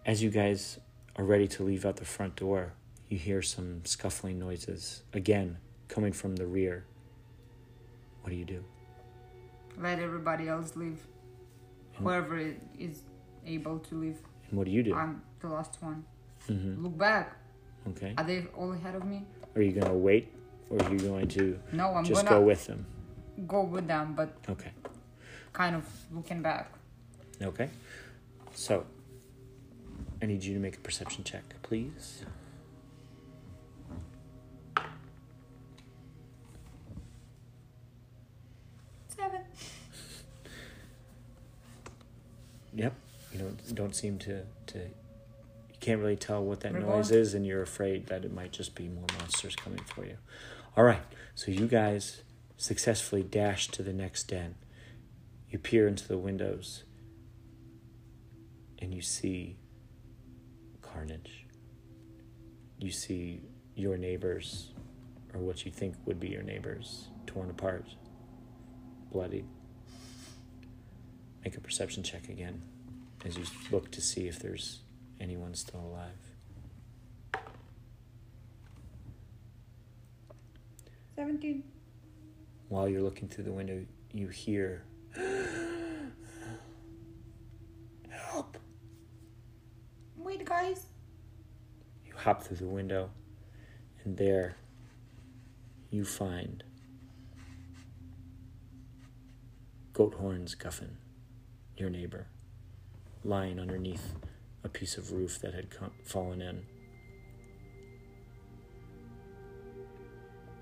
As 0.06 0.22
you 0.22 0.30
guys 0.30 0.78
are 1.16 1.24
ready 1.24 1.46
to 1.48 1.62
leave 1.62 1.84
out 1.84 1.96
the 1.96 2.04
front 2.04 2.36
door, 2.36 2.72
you 3.08 3.18
hear 3.18 3.42
some 3.42 3.82
scuffling 3.84 4.38
noises 4.38 5.02
again 5.12 5.58
coming 5.88 6.12
from 6.12 6.36
the 6.36 6.46
rear. 6.46 6.84
What 8.22 8.30
do 8.30 8.36
you 8.36 8.44
do? 8.44 8.64
Let 9.78 9.98
everybody 9.98 10.48
else 10.48 10.74
leave. 10.76 11.00
Whoever 11.94 12.38
is 12.78 13.02
able 13.46 13.78
to 13.80 13.94
leave. 13.94 14.18
And 14.48 14.58
what 14.58 14.64
do 14.64 14.70
you 14.70 14.82
do? 14.82 14.94
I'm 14.94 15.22
the 15.40 15.48
last 15.48 15.76
one. 15.82 16.04
hmm 16.46 16.82
Look 16.82 16.96
back. 16.96 17.36
Okay. 17.90 18.14
Are 18.16 18.24
they 18.24 18.46
all 18.56 18.72
ahead 18.72 18.94
of 18.94 19.04
me? 19.04 19.24
Are 19.54 19.62
you 19.62 19.72
going 19.72 19.86
to 19.92 19.98
wait 19.98 20.32
or 20.72 20.82
are 20.82 20.92
you 20.92 20.98
going 20.98 21.28
to 21.28 21.58
No, 21.72 21.94
I'm 21.94 22.04
just 22.04 22.24
gonna 22.24 22.40
go 22.40 22.44
with 22.44 22.66
them? 22.66 22.86
go 23.46 23.62
with 23.62 23.86
them, 23.86 24.14
but 24.14 24.30
Okay. 24.48 24.72
kind 25.52 25.76
of 25.76 25.84
looking 26.12 26.42
back. 26.42 26.72
Okay. 27.40 27.68
So, 28.54 28.84
I 30.22 30.26
need 30.26 30.42
you 30.44 30.54
to 30.54 30.60
make 30.60 30.76
a 30.76 30.80
perception 30.80 31.24
check, 31.24 31.42
please. 31.62 32.24
Seven. 39.08 39.40
Yep. 42.74 42.94
You 43.32 43.38
don't 43.38 43.74
don't 43.74 43.96
seem 43.96 44.18
to 44.20 44.42
to 44.68 44.78
you 44.78 45.78
can't 45.80 46.00
really 46.00 46.16
tell 46.16 46.42
what 46.44 46.60
that 46.60 46.72
We're 46.72 46.80
noise 46.80 47.10
is 47.10 47.34
and 47.34 47.46
you're 47.46 47.62
afraid 47.62 48.06
that 48.06 48.24
it 48.24 48.32
might 48.32 48.52
just 48.52 48.74
be 48.74 48.88
more 48.88 49.06
monsters 49.18 49.56
coming 49.56 49.80
for 49.80 50.04
you. 50.04 50.16
All 50.76 50.84
right. 50.84 51.02
So 51.34 51.50
you 51.50 51.66
guys 51.66 52.22
successfully 52.56 53.22
dash 53.22 53.68
to 53.68 53.82
the 53.82 53.92
next 53.92 54.24
den. 54.24 54.54
You 55.50 55.58
peer 55.58 55.86
into 55.86 56.08
the 56.08 56.16
windows 56.16 56.84
and 58.78 58.94
you 58.94 59.02
see 59.02 59.58
carnage. 60.80 61.46
You 62.78 62.90
see 62.90 63.42
your 63.74 63.96
neighbors 63.98 64.70
or 65.34 65.40
what 65.40 65.64
you 65.64 65.70
think 65.70 65.94
would 66.06 66.18
be 66.18 66.28
your 66.28 66.42
neighbors 66.42 67.08
torn 67.26 67.50
apart, 67.50 67.86
bloodied. 69.10 69.46
Make 71.44 71.56
a 71.56 71.60
perception 71.60 72.02
check 72.02 72.28
again 72.28 72.62
as 73.24 73.36
you 73.36 73.44
look 73.70 73.90
to 73.92 74.00
see 74.00 74.26
if 74.26 74.38
there's 74.38 74.80
anyone 75.20 75.54
still 75.54 75.80
alive. 75.80 76.31
Seventeen. 81.14 81.64
While 82.68 82.88
you're 82.88 83.02
looking 83.02 83.28
through 83.28 83.44
the 83.44 83.52
window, 83.52 83.84
you 84.12 84.28
hear 84.28 84.84
help. 88.08 88.56
Wait, 90.16 90.44
guys. 90.44 90.86
You 92.06 92.14
hop 92.16 92.42
through 92.42 92.56
the 92.56 92.66
window, 92.66 93.10
and 94.04 94.16
there 94.16 94.56
you 95.90 96.04
find 96.06 96.64
Goathorn's 99.92 100.54
Guffin, 100.54 100.96
your 101.76 101.90
neighbor, 101.90 102.28
lying 103.22 103.60
underneath 103.60 104.14
a 104.64 104.70
piece 104.70 104.96
of 104.96 105.12
roof 105.12 105.38
that 105.40 105.52
had 105.52 105.68
come, 105.68 105.90
fallen 106.04 106.40
in. 106.40 106.62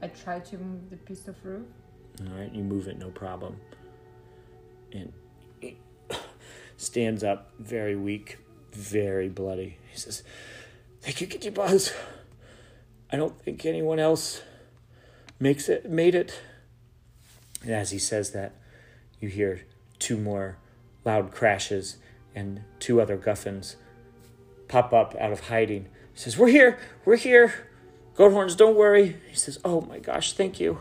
I 0.03 0.09
try 0.09 0.41
to 0.41 0.59
move 0.59 0.91
the 0.91 0.97
piece 0.97 1.29
of 1.29 1.37
roof. 1.45 1.67
All 2.21 2.39
right, 2.39 2.53
you 2.55 2.63
move 2.63 2.89
it, 2.89 2.99
no 2.99 3.11
problem. 3.11 3.57
And 4.93 5.13
he 5.61 5.79
stands 6.77 7.23
up, 7.23 7.53
very 7.59 7.97
weak, 7.97 8.39
very 8.73 9.29
bloody. 9.29 9.79
He 9.91 9.99
says, 9.99 10.23
"Thank 11.03 11.21
you, 11.21 11.27
Kitty 11.27 11.51
Buzz. 11.51 11.93
I 13.13 13.17
don't 13.17 13.41
think 13.41 13.67
anyone 13.67 13.99
else 13.99 14.43
makes 15.39 15.69
it, 15.69 15.91
made 15.91 16.15
it." 16.15 16.41
And 17.63 17.73
as 17.73 17.91
he 17.91 17.99
says 17.99 18.31
that, 18.31 18.55
you 19.21 19.29
hear 19.29 19.67
two 19.99 20.17
more 20.17 20.59
loud 21.05 21.31
crashes, 21.31 21.99
and 22.35 22.63
two 22.79 23.01
other 23.01 23.17
Guffins 23.17 23.77
pop 24.69 24.93
up 24.93 25.15
out 25.17 25.33
of 25.33 25.49
hiding. 25.49 25.85
He 26.15 26.21
says, 26.21 26.39
"We're 26.39 26.49
here, 26.49 26.79
we're 27.05 27.17
here. 27.17 27.70
Goathorns, 28.17 28.57
don't 28.57 28.77
worry." 28.77 29.17
He 29.29 29.37
says, 29.37 29.59
"Oh 29.65 29.81
my 29.83 29.99
gosh, 29.99 30.33
thank 30.35 30.61
you." 30.61 30.79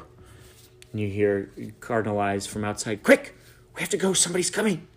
And 0.91 1.01
you 1.01 1.07
hear 1.07 1.51
Cardinal 1.79 2.19
Eyes 2.19 2.47
from 2.47 2.65
outside. 2.65 3.03
Quick! 3.03 3.35
We 3.75 3.81
have 3.81 3.89
to 3.89 3.97
go. 3.97 4.13
Somebody's 4.13 4.49
coming. 4.49 4.87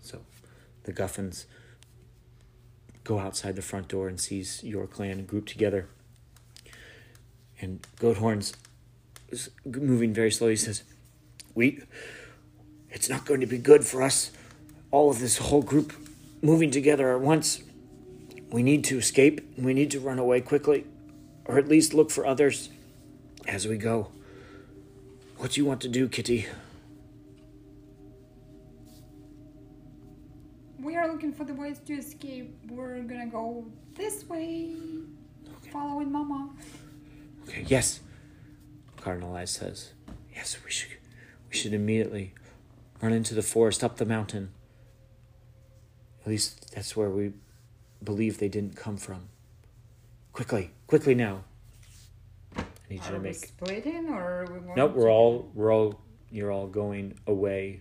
So 0.00 0.20
the 0.84 0.92
Guffins 0.92 1.46
go 3.04 3.18
outside 3.18 3.56
the 3.56 3.62
front 3.62 3.88
door 3.88 4.08
and 4.08 4.20
sees 4.20 4.62
your 4.62 4.86
clan 4.86 5.24
grouped 5.24 5.48
together. 5.48 5.88
And 7.60 7.84
Goathorn's 7.98 8.54
is 9.28 9.50
moving 9.64 10.14
very 10.14 10.30
slowly. 10.30 10.52
He 10.52 10.56
says, 10.56 10.84
"We, 11.54 11.82
it's 12.90 13.08
not 13.08 13.24
going 13.26 13.40
to 13.40 13.46
be 13.46 13.58
good 13.58 13.84
for 13.84 14.02
us. 14.02 14.30
All 14.90 15.10
of 15.10 15.18
this 15.18 15.38
whole 15.38 15.62
group 15.62 15.92
moving 16.42 16.70
together 16.70 17.12
at 17.14 17.20
once. 17.20 17.62
We 18.50 18.62
need 18.62 18.84
to 18.84 18.98
escape. 18.98 19.40
We 19.58 19.74
need 19.74 19.90
to 19.92 20.00
run 20.00 20.18
away 20.18 20.40
quickly, 20.40 20.84
or 21.44 21.58
at 21.58 21.68
least 21.68 21.94
look 21.94 22.10
for 22.10 22.26
others 22.26 22.68
as 23.46 23.66
we 23.66 23.76
go. 23.76 24.08
What 25.38 25.52
do 25.52 25.60
you 25.60 25.64
want 25.64 25.80
to 25.82 25.88
do, 25.88 26.08
Kitty?" 26.08 26.46
We 30.80 30.96
are 30.96 31.08
looking 31.12 31.32
for 31.32 31.44
the 31.44 31.54
ways 31.54 31.78
to 31.86 31.94
escape. 31.94 32.56
We're 32.70 33.02
gonna 33.02 33.26
go 33.26 33.66
this 33.94 34.24
way. 34.28 34.74
Following 35.72 36.10
Mama. 36.10 36.50
Okay, 37.48 37.64
yes. 37.68 38.00
Cardinal 38.96 39.34
Eyes 39.34 39.50
says, 39.50 39.92
Yes, 40.34 40.58
we 40.64 40.70
should 40.70 40.90
we 41.50 41.56
should 41.56 41.74
immediately 41.74 42.34
run 43.00 43.12
into 43.12 43.34
the 43.34 43.42
forest 43.42 43.82
up 43.82 43.96
the 43.96 44.04
mountain. 44.04 44.50
At 46.22 46.28
least 46.28 46.74
that's 46.74 46.96
where 46.96 47.10
we 47.10 47.32
believe 48.02 48.38
they 48.38 48.48
didn't 48.48 48.76
come 48.76 48.96
from. 48.96 49.29
Quickly, 50.32 50.70
quickly 50.86 51.14
now. 51.14 51.44
I 52.56 52.62
need 52.88 52.96
you 52.96 53.00
Are 53.02 53.12
to 53.12 53.18
we 53.18 53.22
make 53.24 53.36
splitting 53.36 54.08
or 54.10 54.46
we 54.50 54.60
going 54.60 54.74
Nope, 54.76 54.94
we're 54.94 55.04
to- 55.06 55.10
all 55.10 55.50
we're 55.54 55.72
all 55.72 56.00
you're 56.30 56.50
all 56.52 56.66
going 56.66 57.18
away 57.26 57.80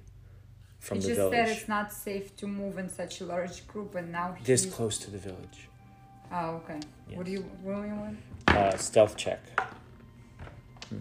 from 0.80 0.98
It's 0.98 1.08
the 1.08 1.16
just 1.16 1.22
that 1.32 1.32
village. 1.32 1.58
it's 1.58 1.68
not 1.68 1.92
safe 1.94 2.36
to 2.38 2.48
move 2.48 2.78
in 2.78 2.90
such 2.90 3.22
a 3.22 3.26
large 3.26 3.68
group, 3.68 3.96
and 3.96 4.12
now 4.12 4.36
This 4.44 4.66
close 4.66 4.98
to 5.00 5.12
the 5.12 5.18
village. 5.18 5.68
Oh, 6.32 6.62
okay. 6.64 6.80
What 7.14 7.26
do 7.26 7.32
you 7.32 7.42
what 7.64 7.82
do 7.82 7.88
you 7.88 7.96
want? 7.96 8.18
Uh, 8.48 8.76
stealth 8.78 9.16
check. 9.18 9.40
Hmm. 10.90 10.98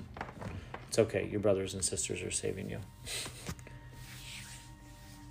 It's 0.88 0.98
okay. 0.98 1.28
Your 1.30 1.40
brothers 1.40 1.74
and 1.74 1.84
sisters 1.84 2.22
are 2.22 2.30
saving 2.30 2.70
you. 2.70 2.80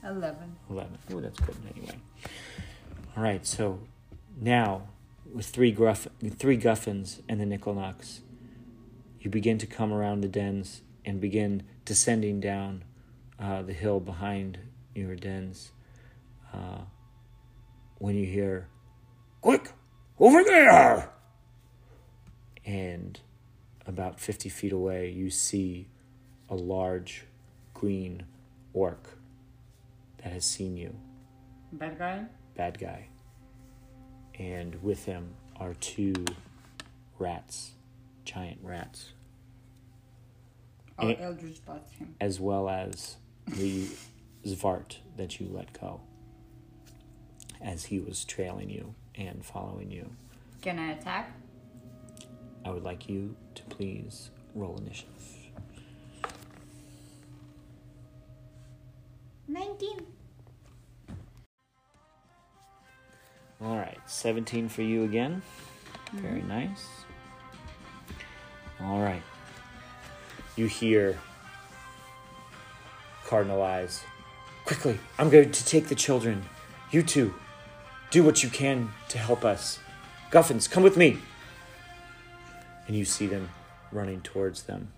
Eleven. 0.04 0.56
11. 0.70 0.98
Oh, 1.12 1.20
that's 1.20 1.40
good 1.40 1.56
anyway. 1.76 2.00
All 3.16 3.24
right, 3.24 3.46
so 3.46 3.80
now 4.40 4.84
with 5.34 5.46
three 5.48 5.72
gruff, 5.72 6.08
three 6.38 6.58
guffins 6.58 7.22
and 7.28 7.40
the 7.40 7.46
nickel 7.46 7.74
knocks, 7.74 8.22
you 9.20 9.30
begin 9.30 9.58
to 9.60 9.68
come 9.68 9.92
around 9.94 10.22
the 10.22 10.28
dens 10.28 10.82
and 11.06 11.20
begin 11.22 11.64
descending 11.86 12.40
down 12.40 12.84
uh, 13.40 13.62
the 13.62 13.74
hill 13.74 14.00
behind 14.00 14.60
your 14.96 15.16
dens. 15.16 15.72
Uh, 16.54 16.82
when 18.00 18.16
you 18.16 18.26
hear, 18.26 18.68
"Quick, 19.42 19.72
over 20.20 20.44
there!" 20.44 21.12
and 22.66 23.20
about 23.86 24.20
fifty 24.20 24.50
feet 24.50 24.72
away, 24.74 25.10
you 25.10 25.30
see 25.30 25.88
a 26.50 26.56
large 26.56 27.26
green 27.74 28.26
orc 28.74 29.18
that 30.24 30.32
has 30.32 30.46
seen 30.46 30.78
you 30.78 30.96
Bad 31.74 31.98
guy. 31.98 32.26
bad 32.56 32.80
guy. 32.80 33.08
And 34.38 34.82
with 34.84 35.06
him 35.06 35.34
are 35.56 35.74
two 35.76 36.14
rats, 37.18 37.72
giant 38.26 38.60
rats, 38.64 39.14
Oh, 41.00 41.08
Eh. 41.10 41.16
Eldridge 41.20 41.64
bought 41.64 41.88
him. 41.92 42.16
as 42.20 42.40
well 42.40 42.68
as 42.70 43.18
the 43.46 43.88
Svart 44.46 44.98
that 45.16 45.40
you 45.40 45.48
let 45.48 45.72
go 45.80 46.02
as 47.62 47.86
he 47.86 48.00
was 48.00 48.26
trailing 48.26 48.70
you 48.70 48.96
and 49.16 49.46
following 49.46 49.92
you. 49.92 50.10
Can 50.62 50.80
I 50.80 50.92
attack? 50.94 51.32
I 52.66 52.72
would 52.72 52.84
like 52.84 53.08
you 53.08 53.36
to 53.56 53.64
please 53.64 54.32
roll 54.56 54.78
initiative. 54.78 55.14
Nineteen. 59.48 60.06
All 63.60 63.76
right, 63.76 63.98
17 64.06 64.70
for 64.70 64.84
you 64.84 65.04
again. 65.04 65.42
Very 66.14 66.42
mm-hmm. 66.42 66.48
nice. 66.48 66.88
All 68.82 69.02
right. 69.02 69.24
You 70.56 70.68
hear 70.68 71.18
Cardinal 73.26 73.62
Eyes. 73.62 74.04
Quickly, 74.66 75.00
I'm 75.18 75.30
going 75.30 75.52
to 75.52 75.66
take 75.66 75.88
the 75.88 75.96
children. 75.96 76.44
You 76.92 77.02
two, 77.02 77.34
do 78.12 78.24
what 78.24 78.44
you 78.44 78.50
can 78.50 78.90
to 79.10 79.18
help 79.18 79.44
us. 79.44 79.80
Guffins, 80.30 80.68
come 80.68 80.84
with 80.84 80.98
me. 80.98 81.18
And 82.86 82.96
you 82.96 83.06
see 83.06 83.28
them 83.28 83.50
running 83.92 84.22
towards 84.22 84.64
them. 84.64 84.90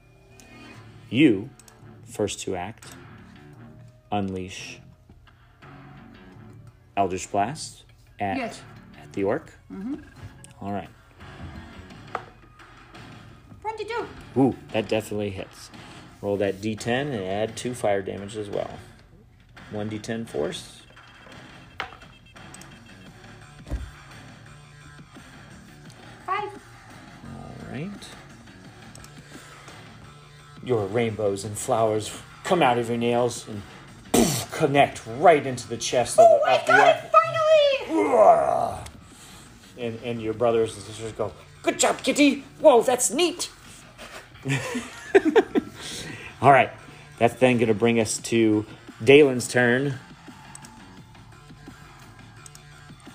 You, 1.09 1.49
first 2.05 2.41
to 2.41 2.55
act, 2.55 2.93
unleash 4.11 4.79
Eldritch 6.97 7.31
Blast 7.31 7.85
at, 8.19 8.37
Yes. 8.37 8.61
at 9.01 9.11
the 9.13 9.23
orc. 9.23 9.51
Mm-hmm. 9.71 9.95
All 10.61 10.71
right. 10.71 10.89
Twenty-two. 13.61 14.07
Ooh, 14.37 14.55
that 14.73 14.87
definitely 14.87 15.29
hits. 15.31 15.69
Roll 16.21 16.35
that 16.37 16.61
d10 16.61 16.87
and 16.87 17.23
add 17.23 17.55
two 17.55 17.73
fire 17.73 18.01
damage 18.01 18.35
as 18.35 18.49
well. 18.49 18.71
1d10 19.71 20.27
force. 20.27 20.81
Five. 26.25 26.49
All 27.25 27.71
right. 27.71 27.89
Your 30.63 30.85
rainbows 30.87 31.45
and 31.45 31.57
flowers 31.57 32.11
come 32.43 32.61
out 32.61 32.77
of 32.77 32.89
your 32.89 32.97
nails 32.97 33.47
and 33.47 33.61
poof, 34.11 34.51
connect 34.51 35.01
right 35.17 35.45
into 35.45 35.67
the 35.67 35.77
chest 35.77 36.19
of, 36.19 36.25
Oh, 36.27 36.39
the, 36.43 36.49
I 36.51 36.55
of 36.55 36.65
the 36.65 36.71
got 36.71 36.87
it 36.89 36.95
finally! 36.95 37.03
orc. 37.05 37.08
And, 39.77 39.99
and 40.03 40.21
your 40.21 40.33
brothers 40.33 40.75
and 40.75 40.83
sisters 40.83 41.11
go, 41.13 41.31
Good 41.63 41.79
job, 41.79 42.01
Kitty! 42.03 42.43
Whoa, 42.59 42.81
that's 42.81 43.11
neat! 43.11 43.49
All 46.41 46.51
right. 46.51 46.71
That's 47.17 47.33
then 47.35 47.57
going 47.57 47.67
to 47.67 47.73
bring 47.73 47.99
us 47.99 48.17
to 48.19 48.65
Dalen's 49.03 49.47
turn. 49.47 49.95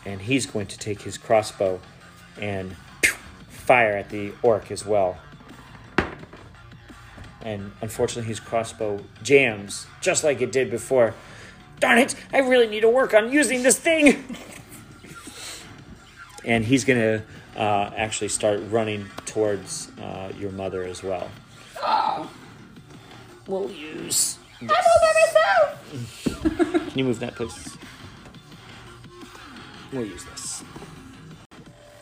And 0.04 0.20
he's 0.20 0.44
going 0.44 0.66
to 0.66 0.78
take 0.78 1.00
his 1.00 1.16
crossbow 1.16 1.80
and 2.38 2.76
fire 3.48 3.96
at 3.96 4.10
the 4.10 4.32
orc 4.42 4.70
as 4.70 4.84
well. 4.84 5.16
And 7.40 7.72
unfortunately, 7.80 8.28
his 8.28 8.40
crossbow 8.40 9.02
jams 9.22 9.86
just 10.02 10.22
like 10.22 10.42
it 10.42 10.52
did 10.52 10.70
before. 10.70 11.14
Darn 11.80 11.98
it! 11.98 12.14
I 12.32 12.38
really 12.38 12.66
need 12.66 12.80
to 12.80 12.90
work 12.90 13.14
on 13.14 13.32
using 13.32 13.62
this 13.62 13.78
thing! 13.78 14.36
and 16.44 16.64
he's 16.64 16.84
going 16.84 17.00
to 17.00 17.60
uh, 17.60 17.90
actually 17.96 18.28
start 18.28 18.60
running 18.70 19.06
towards 19.26 19.90
uh, 20.00 20.32
your 20.38 20.50
mother 20.52 20.82
as 20.84 21.02
well. 21.02 21.30
We'll 23.46 23.70
use. 23.70 24.38
I'm 24.60 24.70
all 24.70 24.78
by 25.02 25.12
myself! 25.20 26.88
Can 26.90 26.98
you 26.98 27.04
move 27.04 27.20
that, 27.20 27.34
please? 27.34 27.76
We'll 29.92 30.06
use 30.06 30.24
this. 30.24 30.64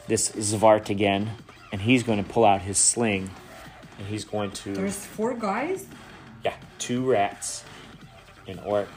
This 0.07 0.31
is 0.37 0.55
Svart 0.55 0.89
again, 0.89 1.31
and 1.73 1.81
he's 1.81 2.03
going 2.03 2.23
to 2.23 2.29
pull 2.31 2.45
out 2.45 2.63
his 2.63 2.79
sling, 2.79 3.31
and 3.99 4.07
he's 4.07 4.25
going 4.25 4.53
to. 4.53 4.73
There's 4.73 5.05
four 5.05 5.35
guys? 5.35 5.87
Yeah, 6.45 6.55
two 6.79 7.11
rats, 7.11 7.65
an 8.47 8.61
orc, 8.61 8.89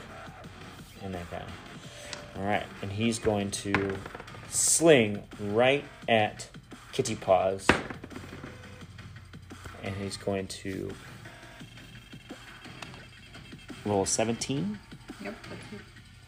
and 1.02 1.14
that 1.14 1.30
guy. 1.32 1.44
All 2.38 2.44
right, 2.44 2.66
and 2.82 2.92
he's 2.92 3.18
going 3.18 3.50
to 3.52 3.98
sling 4.56 5.22
right 5.40 5.84
at 6.08 6.48
Kitty-Pause, 6.94 7.68
and 9.84 9.96
he's 9.96 10.18
going 10.18 10.48
to 10.48 10.92
roll 13.86 14.06
17. 14.06 14.80
Yep. 15.22 15.36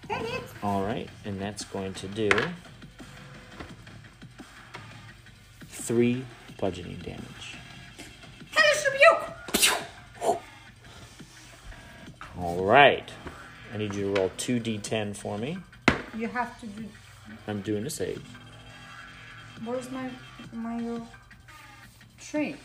That 0.10 0.22
hits. 0.22 0.54
All 0.62 0.84
right, 0.84 1.10
and 1.26 1.42
that's 1.42 1.64
going 1.66 1.94
to 1.96 2.08
do 2.08 2.30
three 5.70 6.26
bludgeoning 6.58 6.98
damage. 6.98 7.56
Hellish 8.52 8.86
rebuke! 8.92 10.38
All 12.38 12.64
right, 12.64 13.10
I 13.74 13.78
need 13.78 13.96
you 13.96 14.14
to 14.14 14.20
roll 14.20 14.32
two 14.38 14.60
d10 14.60 15.16
for 15.16 15.38
me. 15.38 15.58
You 16.16 16.28
have 16.28 16.60
to 16.60 16.68
do. 16.68 16.86
I'm 17.48 17.62
doing 17.62 17.86
a 17.86 17.90
save. 17.90 18.24
Where's 19.64 19.90
my 19.92 20.10
my 20.54 20.88
uh, 20.88 21.00
tray? 22.20 22.56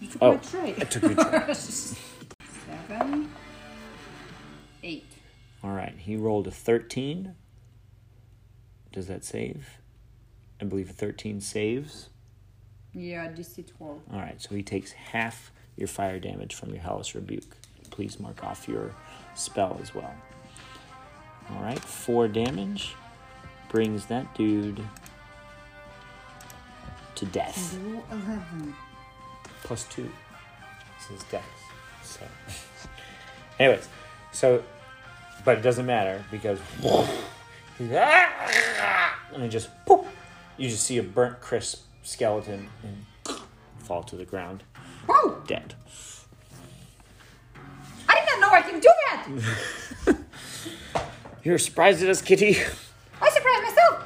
You 0.00 0.08
took 0.08 0.22
Oh, 0.22 0.32
my 0.32 0.38
tray. 0.38 0.74
I 0.78 0.84
took 0.84 1.02
your 1.02 1.14
tray. 1.14 1.54
Seven. 1.54 3.30
Eight. 4.82 5.04
All 5.64 5.72
right, 5.72 5.94
he 5.98 6.16
rolled 6.16 6.46
a 6.46 6.50
13. 6.50 7.34
Does 8.92 9.06
that 9.08 9.24
save? 9.24 9.78
I 10.60 10.64
believe 10.64 10.90
a 10.90 10.92
13 10.92 11.40
saves. 11.40 12.08
Yeah, 12.94 13.26
DC 13.28 13.66
12. 13.76 14.00
All 14.12 14.18
right, 14.20 14.40
so 14.40 14.54
he 14.54 14.62
takes 14.62 14.92
half 14.92 15.50
your 15.76 15.88
fire 15.88 16.18
damage 16.18 16.54
from 16.54 16.70
your 16.70 16.82
Hellish 16.82 17.14
Rebuke. 17.14 17.56
Please 17.90 18.18
mark 18.20 18.42
off 18.44 18.68
your 18.68 18.94
spell 19.34 19.78
as 19.82 19.94
well. 19.94 20.14
All 21.50 21.62
right, 21.62 21.78
four 21.78 22.28
damage 22.28 22.94
brings 23.68 24.06
that 24.06 24.34
dude 24.34 24.82
to 27.14 27.26
death. 27.26 27.78
Plus 29.62 29.84
Two. 29.84 30.10
This 30.98 31.18
is 31.18 31.24
death. 31.30 31.44
So, 32.02 32.20
anyways, 33.58 33.88
so, 34.32 34.62
but 35.44 35.58
it 35.58 35.62
doesn't 35.62 35.86
matter 35.86 36.24
because 36.30 36.58
and 37.78 39.42
it 39.42 39.48
just 39.48 39.68
poof, 39.86 40.06
you 40.56 40.68
just 40.68 40.84
see 40.84 40.98
a 40.98 41.02
burnt, 41.02 41.40
crisp 41.40 41.84
skeleton 42.02 42.68
and 42.82 43.36
fall 43.78 44.02
to 44.04 44.16
the 44.16 44.24
ground, 44.24 44.62
Whoa! 45.06 45.42
dead. 45.46 45.74
I 48.08 48.14
did 48.14 48.26
not 48.26 48.40
know 48.40 48.50
I 48.50 48.62
can 48.62 48.80
do 48.80 48.90
that! 49.06 50.16
You're 51.44 51.58
surprised 51.58 52.02
at 52.02 52.08
us, 52.08 52.22
Kitty. 52.22 52.56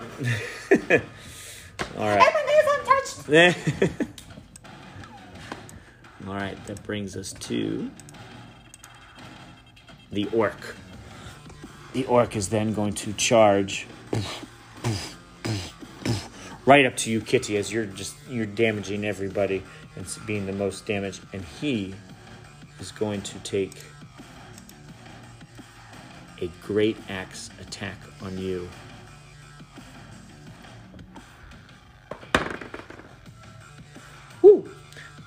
I 0.00 0.04
surprised 0.24 0.88
myself! 0.88 1.02
All 1.98 2.06
right. 2.06 2.20
nails 2.46 2.66
untouched! 2.78 3.28
All 6.26 6.34
right, 6.34 6.62
that 6.66 6.82
brings 6.82 7.16
us 7.16 7.32
to 7.32 7.90
the 10.12 10.26
orc. 10.32 10.76
The 11.92 12.04
orc 12.06 12.36
is 12.36 12.48
then 12.50 12.72
going 12.72 12.94
to 12.94 13.12
charge 13.14 13.86
right 16.66 16.86
up 16.86 16.96
to 16.98 17.10
you, 17.10 17.20
Kitty, 17.20 17.56
as 17.56 17.72
you're 17.72 17.86
just 17.86 18.14
you're 18.28 18.46
damaging 18.46 19.04
everybody 19.04 19.62
and 19.96 20.06
being 20.26 20.46
the 20.46 20.52
most 20.52 20.86
damaged, 20.86 21.22
and 21.32 21.44
he 21.60 21.94
is 22.78 22.92
going 22.92 23.22
to 23.22 23.38
take 23.40 23.82
a 26.40 26.48
great 26.62 26.96
axe 27.08 27.50
attack 27.60 27.96
on 28.22 28.38
you. 28.38 28.68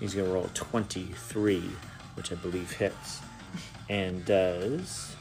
He's 0.03 0.13
going 0.13 0.27
to 0.27 0.33
roll 0.33 0.49
23, 0.53 1.63
which 2.15 2.33
I 2.33 2.35
believe 2.35 2.69
hits, 2.71 3.21
and 3.87 4.25
does. 4.25 5.15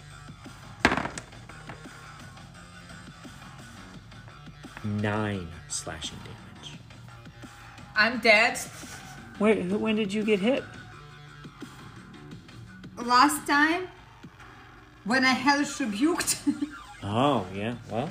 Nine 4.82 5.46
slashing 5.68 6.18
damage. 6.24 6.80
I'm 7.94 8.18
dead. 8.18 8.58
Where, 9.38 9.54
when 9.54 9.94
did 9.94 10.12
you 10.12 10.24
get 10.24 10.40
hit? 10.40 10.64
Last 12.96 13.46
time, 13.46 13.86
when 15.04 15.24
I 15.24 15.30
hellish 15.30 15.78
rebuked. 15.78 16.38
Oh, 17.04 17.46
yeah, 17.52 17.74
well. 17.90 18.08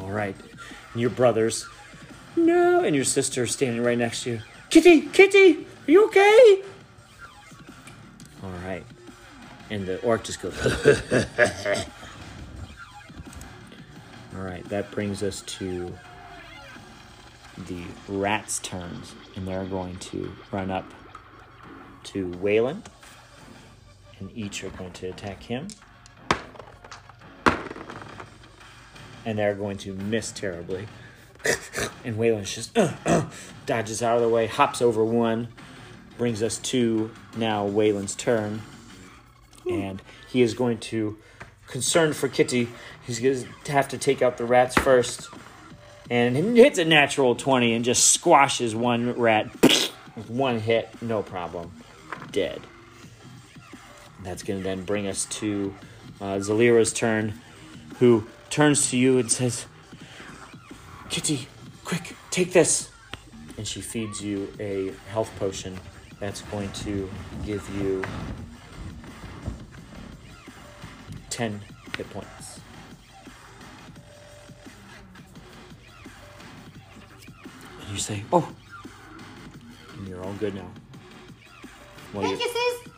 All 0.00 0.10
right. 0.10 0.34
And 0.92 1.00
your 1.00 1.10
brothers. 1.10 1.64
No. 2.36 2.80
And 2.80 2.94
your 2.94 3.04
sister 3.04 3.46
standing 3.46 3.82
right 3.82 3.98
next 3.98 4.24
to 4.24 4.30
you. 4.32 4.40
Kitty, 4.70 5.02
Kitty, 5.02 5.66
are 5.86 5.90
you 5.90 6.06
okay? 6.06 6.62
All 8.42 8.50
right. 8.64 8.84
And 9.70 9.86
the 9.86 10.00
orc 10.02 10.24
just 10.24 10.40
goes. 10.42 10.54
All 14.36 14.42
right, 14.42 14.68
that 14.68 14.90
brings 14.90 15.22
us 15.22 15.42
to 15.42 15.96
the 17.66 17.82
rat's 18.08 18.58
turns. 18.58 19.14
And 19.36 19.46
they're 19.46 19.64
going 19.64 19.96
to 19.96 20.34
run 20.50 20.70
up 20.70 20.92
to 22.04 22.28
Waylon. 22.32 22.82
And 24.18 24.30
each 24.36 24.64
are 24.64 24.70
going 24.70 24.92
to 24.92 25.08
attack 25.08 25.42
him. 25.42 25.68
and 29.24 29.38
they're 29.38 29.54
going 29.54 29.78
to 29.78 29.94
miss 29.94 30.32
terribly. 30.32 30.86
And 32.04 32.16
Waylon 32.16 32.44
just 32.44 32.74
dodges 33.66 34.02
out 34.02 34.16
of 34.16 34.22
the 34.22 34.28
way, 34.28 34.46
hops 34.46 34.80
over 34.82 35.04
one, 35.04 35.48
brings 36.16 36.42
us 36.42 36.58
to 36.58 37.10
now 37.36 37.66
Waylon's 37.66 38.14
turn, 38.14 38.62
and 39.68 40.00
he 40.28 40.42
is 40.42 40.54
going 40.54 40.78
to, 40.78 41.18
concerned 41.66 42.16
for 42.16 42.28
Kitty, 42.28 42.68
he's 43.06 43.20
going 43.20 43.46
to 43.64 43.72
have 43.72 43.88
to 43.88 43.98
take 43.98 44.22
out 44.22 44.36
the 44.36 44.44
rats 44.44 44.74
first, 44.74 45.28
and 46.10 46.36
hits 46.36 46.78
a 46.78 46.84
natural 46.84 47.34
twenty 47.34 47.72
and 47.72 47.84
just 47.84 48.10
squashes 48.10 48.74
one 48.74 49.18
rat. 49.18 49.50
With 50.16 50.30
one 50.30 50.60
hit, 50.60 50.88
no 51.02 51.24
problem, 51.24 51.72
dead. 52.30 52.60
That's 54.22 54.44
going 54.44 54.60
to 54.60 54.62
then 54.62 54.84
bring 54.84 55.08
us 55.08 55.24
to 55.24 55.74
uh, 56.20 56.36
Zalira's 56.36 56.92
turn, 56.92 57.40
who 57.98 58.28
turns 58.48 58.90
to 58.90 58.96
you 58.96 59.18
and 59.18 59.28
says, 59.30 59.66
Kitty, 61.10 61.48
quick, 61.84 62.14
take 62.30 62.52
this. 62.52 62.90
And 63.56 63.66
she 63.66 63.80
feeds 63.80 64.20
you 64.22 64.52
a 64.58 64.92
health 65.10 65.30
potion 65.38 65.78
that's 66.18 66.42
going 66.42 66.70
to 66.72 67.08
give 67.46 67.68
you 67.76 68.02
10 71.30 71.60
hit 71.96 72.10
points. 72.10 72.60
And 77.80 77.90
you 77.90 77.98
say, 77.98 78.24
Oh, 78.32 78.48
and 79.96 80.08
you're 80.08 80.22
all 80.22 80.32
good 80.34 80.54
now. 80.54 80.70
Well, 82.12 82.22
Thank 82.24 82.40
you- 82.40 82.46
you, 82.46 82.52
sis. 82.52 82.92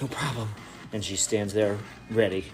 no 0.00 0.08
problem. 0.08 0.48
And 0.92 1.04
she 1.04 1.16
stands 1.16 1.54
there 1.54 1.78
ready. 2.10 2.52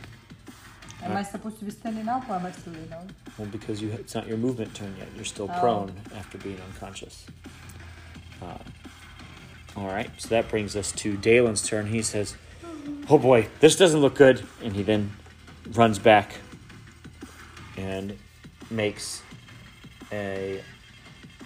Am 1.10 1.16
I 1.16 1.22
supposed 1.22 1.58
to 1.58 1.64
be 1.64 1.70
standing 1.70 2.08
up 2.08 2.28
or 2.28 2.34
am 2.34 2.46
I 2.46 2.52
still 2.52 2.72
laying 2.72 2.86
down? 2.88 3.10
Well, 3.38 3.48
because 3.48 3.82
you 3.82 3.90
it's 3.92 4.14
not 4.14 4.26
your 4.26 4.36
movement 4.38 4.74
turn 4.74 4.94
yet. 4.98 5.08
You're 5.16 5.24
still 5.24 5.50
Oh. 5.52 5.60
prone 5.60 5.92
after 6.14 6.38
being 6.38 6.60
unconscious. 6.60 7.26
Uh, 8.40 8.58
all 9.76 9.86
right, 9.88 10.10
so 10.18 10.28
that 10.28 10.48
brings 10.48 10.74
us 10.76 10.92
to 10.92 11.16
Dalen's 11.16 11.66
turn. 11.66 11.86
He 11.88 12.02
says, 12.02 12.36
"Oh 13.08 13.18
boy, 13.18 13.48
this 13.60 13.76
doesn't 13.76 14.00
look 14.00 14.14
good," 14.14 14.46
and 14.62 14.74
he 14.74 14.82
then 14.82 15.12
runs 15.72 15.98
back 15.98 16.36
and 17.76 18.18
makes 18.70 19.22
a 20.12 20.62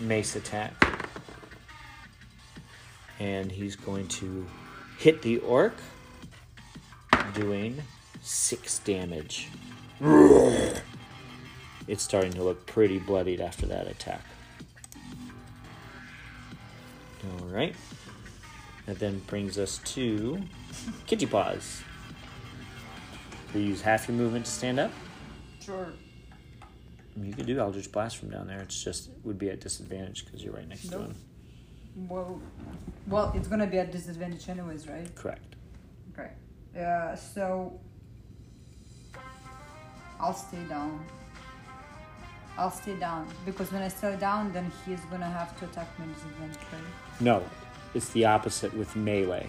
mace 0.01 0.37
attack, 0.37 0.73
and 3.19 3.51
he's 3.53 3.77
going 3.77 4.09
to 4.09 4.47
hit 4.99 5.23
the 5.23 5.39
orc, 5.39 5.75
doing 7.35 7.83
six 8.25 8.79
damage. 8.81 9.49
It's 11.87 12.03
starting 12.03 12.33
to 12.33 12.43
look 12.43 12.67
pretty 12.67 12.99
bloodied 12.99 13.41
after 13.41 13.67
that 13.67 13.87
attack. 13.87 14.23
All 17.41 17.47
right. 17.47 17.75
That 18.87 18.99
then 18.99 19.19
brings 19.27 19.59
us 19.59 19.79
to 19.85 20.43
Kitty-Pause. 21.07 21.83
You 23.55 23.61
use 23.61 23.83
half 23.83 24.09
your 24.09 24.17
movement 24.17 24.47
to 24.47 24.51
stand 24.51 24.81
up. 24.81 24.91
Sure. 25.61 25.89
You 27.17 27.33
could 27.33 27.47
do 27.47 27.59
Eldritch 27.59 27.93
Blast 27.93 28.17
from 28.17 28.31
down 28.31 28.47
there. 28.47 28.61
It's 28.61 28.83
just 28.83 29.09
it 29.09 29.15
would 29.25 29.39
be 29.39 29.51
at 29.51 29.61
disadvantage 29.61 30.25
because 30.25 30.43
you're 30.43 30.53
right 30.53 30.69
next 30.69 30.89
to 30.89 30.99
him. 30.99 31.15
Well, 32.09 32.41
well, 33.07 33.33
it's 33.37 33.47
gonna 33.47 33.69
be 33.69 33.79
a 33.79 33.87
disadvantage 33.87 34.49
anyways, 34.49 34.89
right? 34.89 35.15
Correct. 35.15 35.55
Okay. 36.13 36.33
Uh, 36.77 37.15
so 37.15 37.79
I'll 40.21 40.35
stay 40.35 40.63
down. 40.69 41.05
I'll 42.57 42.71
stay 42.71 42.95
down 42.95 43.27
because 43.45 43.73
when 43.73 43.83
I 43.83 43.89
stay 43.89 44.17
down, 44.17 44.53
then 44.53 44.71
he's 44.87 45.01
gonna 45.11 45.29
have 45.29 45.59
to 45.59 45.65
attack 45.65 45.89
me 45.99 46.07
right? 46.41 46.81
No, 47.21 47.43
it's 47.95 48.11
the 48.11 48.25
opposite 48.27 48.73
with 48.75 48.95
melee. 48.95 49.47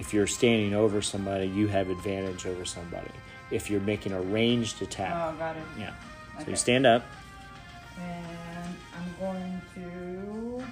If 0.00 0.12
you're 0.12 0.26
standing 0.26 0.74
over 0.74 1.00
somebody, 1.00 1.46
you 1.46 1.68
have 1.68 1.88
advantage 1.90 2.46
over 2.46 2.64
somebody. 2.64 3.10
If 3.52 3.70
you're 3.70 3.80
making 3.80 4.12
a 4.12 4.20
ranged 4.20 4.82
attack, 4.82 5.12
Oh, 5.14 5.38
got 5.38 5.56
it. 5.56 5.62
yeah. 5.78 5.94
So 6.36 6.40
Okay. 6.42 6.50
you 6.50 6.56
stand 6.56 6.86
up. 6.86 7.04
And 8.00 8.74
I'm 8.96 9.14
going 9.20 9.62
to 9.76 10.64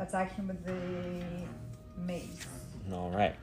attack 0.00 0.34
him 0.34 0.48
with 0.48 0.64
the 0.64 2.02
mace. 2.02 2.46
All 2.92 3.10
right. 3.10 3.36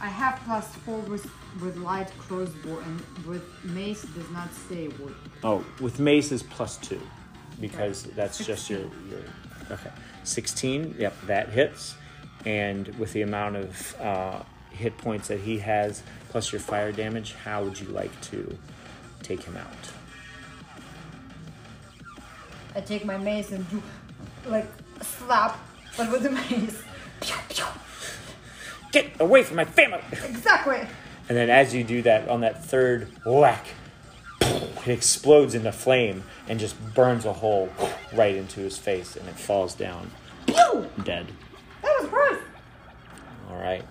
I 0.00 0.06
have 0.06 0.40
plus 0.44 0.74
four 0.76 0.98
with 1.00 1.30
with 1.60 1.76
light 1.76 2.10
crossbow 2.18 2.78
and 2.78 3.00
with 3.26 3.44
mace 3.64 4.02
does 4.02 4.30
not 4.30 4.52
say 4.68 4.88
what. 4.88 5.12
Oh, 5.44 5.64
with 5.80 5.98
mace 6.00 6.32
is 6.32 6.42
plus 6.42 6.76
two, 6.78 7.00
because 7.60 8.04
that's 8.04 8.44
just 8.44 8.70
your 8.70 8.80
your. 9.08 9.20
Okay, 9.70 9.90
sixteen. 10.24 10.94
Yep, 10.98 11.14
that 11.26 11.48
hits, 11.50 11.96
and 12.46 12.88
with 12.98 13.12
the 13.12 13.22
amount 13.22 13.56
of 13.56 14.00
uh, 14.00 14.42
hit 14.70 14.96
points 14.96 15.28
that 15.28 15.40
he 15.40 15.58
has, 15.58 16.02
plus 16.30 16.50
your 16.50 16.60
fire 16.60 16.92
damage, 16.92 17.34
how 17.34 17.62
would 17.62 17.78
you 17.78 17.88
like 17.88 18.18
to 18.22 18.56
take 19.22 19.42
him 19.42 19.56
out? 19.56 19.92
I 22.74 22.80
take 22.80 23.04
my 23.04 23.18
mace 23.18 23.52
and 23.52 23.68
do 23.68 23.82
like 24.46 24.66
slap, 25.02 25.58
but 25.96 26.10
with 26.10 26.22
the 26.22 26.30
mace. 26.50 26.82
Pew, 27.20 27.36
pew. 27.48 27.64
Get 28.92 29.20
away 29.20 29.42
from 29.42 29.56
my 29.56 29.64
family! 29.64 30.00
Exactly. 30.24 30.80
And 31.28 31.38
then 31.38 31.48
as 31.48 31.74
you 31.74 31.84
do 31.84 32.02
that, 32.02 32.28
on 32.28 32.40
that 32.40 32.64
third 32.64 33.08
whack, 33.24 33.66
it 34.40 34.88
explodes 34.88 35.54
into 35.54 35.70
flame 35.70 36.24
and 36.48 36.58
just 36.58 36.76
burns 36.94 37.24
a 37.24 37.32
hole 37.32 37.68
right 38.12 38.34
into 38.34 38.60
his 38.60 38.78
face, 38.78 39.16
and 39.16 39.28
it 39.28 39.36
falls 39.36 39.74
down 39.74 40.10
Pew! 40.46 40.88
dead. 41.04 41.26
That 41.82 42.00
was 42.00 42.10
gross. 42.10 42.42
All 43.50 43.60
right. 43.60 43.84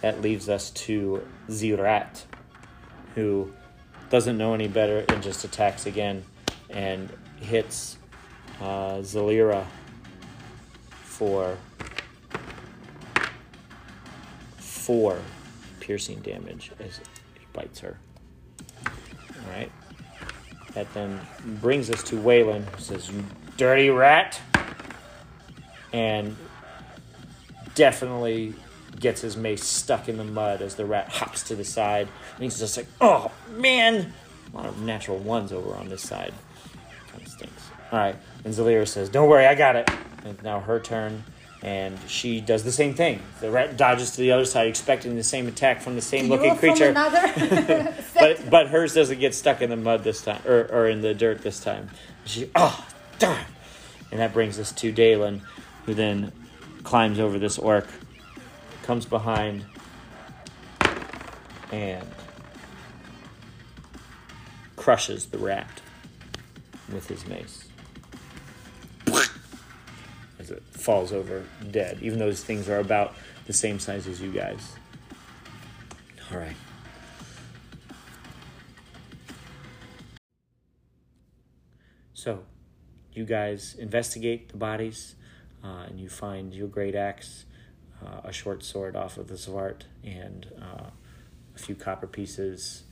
That 0.00 0.22
leaves 0.22 0.48
us 0.48 0.70
to 0.70 1.26
Zirat, 1.48 2.22
who 3.14 3.52
doesn't 4.08 4.38
know 4.38 4.54
any 4.54 4.68
better 4.68 5.04
and 5.08 5.22
just 5.22 5.44
attacks 5.44 5.86
again 5.86 6.24
and 6.70 7.10
hits 7.40 7.98
uh, 8.60 8.98
Zalira 8.98 9.66
for 10.90 11.58
four 14.86 15.18
piercing 15.80 16.20
damage 16.20 16.70
as 16.78 16.98
he 16.98 17.46
bites 17.52 17.80
her. 17.80 17.98
All 18.86 19.50
right. 19.50 19.70
That 20.74 20.92
then 20.94 21.20
brings 21.60 21.90
us 21.90 22.04
to 22.04 22.16
Waylon, 22.16 22.64
who 22.64 22.80
says, 22.80 23.10
You 23.10 23.24
dirty 23.56 23.90
rat! 23.90 24.40
And 25.92 26.36
definitely 27.74 28.54
gets 29.00 29.20
his 29.20 29.36
mace 29.36 29.64
stuck 29.64 30.08
in 30.08 30.18
the 30.18 30.24
mud 30.24 30.62
as 30.62 30.76
the 30.76 30.84
rat 30.86 31.08
hops 31.08 31.42
to 31.44 31.56
the 31.56 31.64
side. 31.64 32.08
And 32.34 32.44
he's 32.44 32.58
just 32.58 32.76
like, 32.76 32.86
oh 33.00 33.30
man! 33.56 34.12
A 34.52 34.56
lot 34.56 34.66
of 34.66 34.80
natural 34.80 35.18
ones 35.18 35.52
over 35.52 35.74
on 35.74 35.88
this 35.88 36.02
side. 36.02 36.32
Kind 37.08 37.26
of 37.26 37.28
stinks. 37.28 37.70
Alright, 37.92 38.16
and 38.44 38.54
Zalira 38.54 38.86
says, 38.86 39.08
don't 39.08 39.28
worry, 39.28 39.46
I 39.46 39.54
got 39.54 39.76
it. 39.76 39.90
And 40.24 40.40
now 40.42 40.60
her 40.60 40.80
turn, 40.80 41.24
and 41.62 41.98
she 42.06 42.40
does 42.40 42.64
the 42.64 42.72
same 42.72 42.94
thing. 42.94 43.20
The 43.40 43.50
rat 43.50 43.76
dodges 43.76 44.12
to 44.12 44.20
the 44.20 44.32
other 44.32 44.44
side, 44.44 44.68
expecting 44.68 45.16
the 45.16 45.22
same 45.22 45.48
attack 45.48 45.80
from 45.80 45.94
the 45.94 46.02
same 46.02 46.28
looking 46.28 46.52
You 46.52 46.56
from 46.56 46.76
creature. 46.76 47.94
But 48.14 48.50
but 48.50 48.68
hers 48.68 48.94
doesn't 48.94 49.20
get 49.20 49.34
stuck 49.34 49.62
in 49.62 49.70
the 49.70 49.76
mud 49.76 50.04
this 50.04 50.22
time, 50.22 50.40
or, 50.46 50.68
or 50.72 50.88
in 50.88 51.02
the 51.02 51.14
dirt 51.14 51.42
this 51.42 51.60
time. 51.60 51.90
She 52.24 52.50
oh 52.54 52.86
darn, 53.18 53.44
and 54.10 54.20
that 54.20 54.32
brings 54.32 54.58
us 54.58 54.72
to 54.72 54.92
Dalen, 54.92 55.42
who 55.84 55.94
then 55.94 56.32
climbs 56.82 57.18
over 57.18 57.38
this 57.38 57.58
orc, 57.58 57.86
comes 58.82 59.06
behind, 59.06 59.64
and 61.72 62.06
crushes 64.76 65.26
the 65.26 65.38
rat 65.38 65.80
with 66.92 67.08
his 67.08 67.26
mace 67.26 67.65
falls 70.86 71.12
over 71.12 71.44
dead. 71.72 71.98
Even 72.00 72.20
though 72.20 72.28
these 72.28 72.44
things 72.44 72.68
are 72.68 72.78
about 72.78 73.16
the 73.48 73.52
same 73.52 73.80
size 73.80 74.06
as 74.06 74.22
you 74.22 74.30
guys. 74.30 74.76
All 76.30 76.38
right. 76.38 76.54
So, 82.14 82.44
you 83.12 83.24
guys 83.24 83.74
investigate 83.74 84.50
the 84.50 84.58
bodies, 84.58 85.16
uh, 85.64 85.86
and 85.88 85.98
you 85.98 86.08
find 86.08 86.54
your 86.54 86.68
great 86.68 86.94
axe, 86.94 87.46
uh, 88.00 88.20
a 88.22 88.32
short 88.32 88.62
sword 88.62 88.94
off 88.94 89.18
of 89.18 89.26
the 89.26 89.34
Svart, 89.34 89.82
and 90.04 90.46
uh, 90.62 90.90
a 91.56 91.58
few 91.58 91.74
copper 91.74 92.06
pieces, 92.06 92.84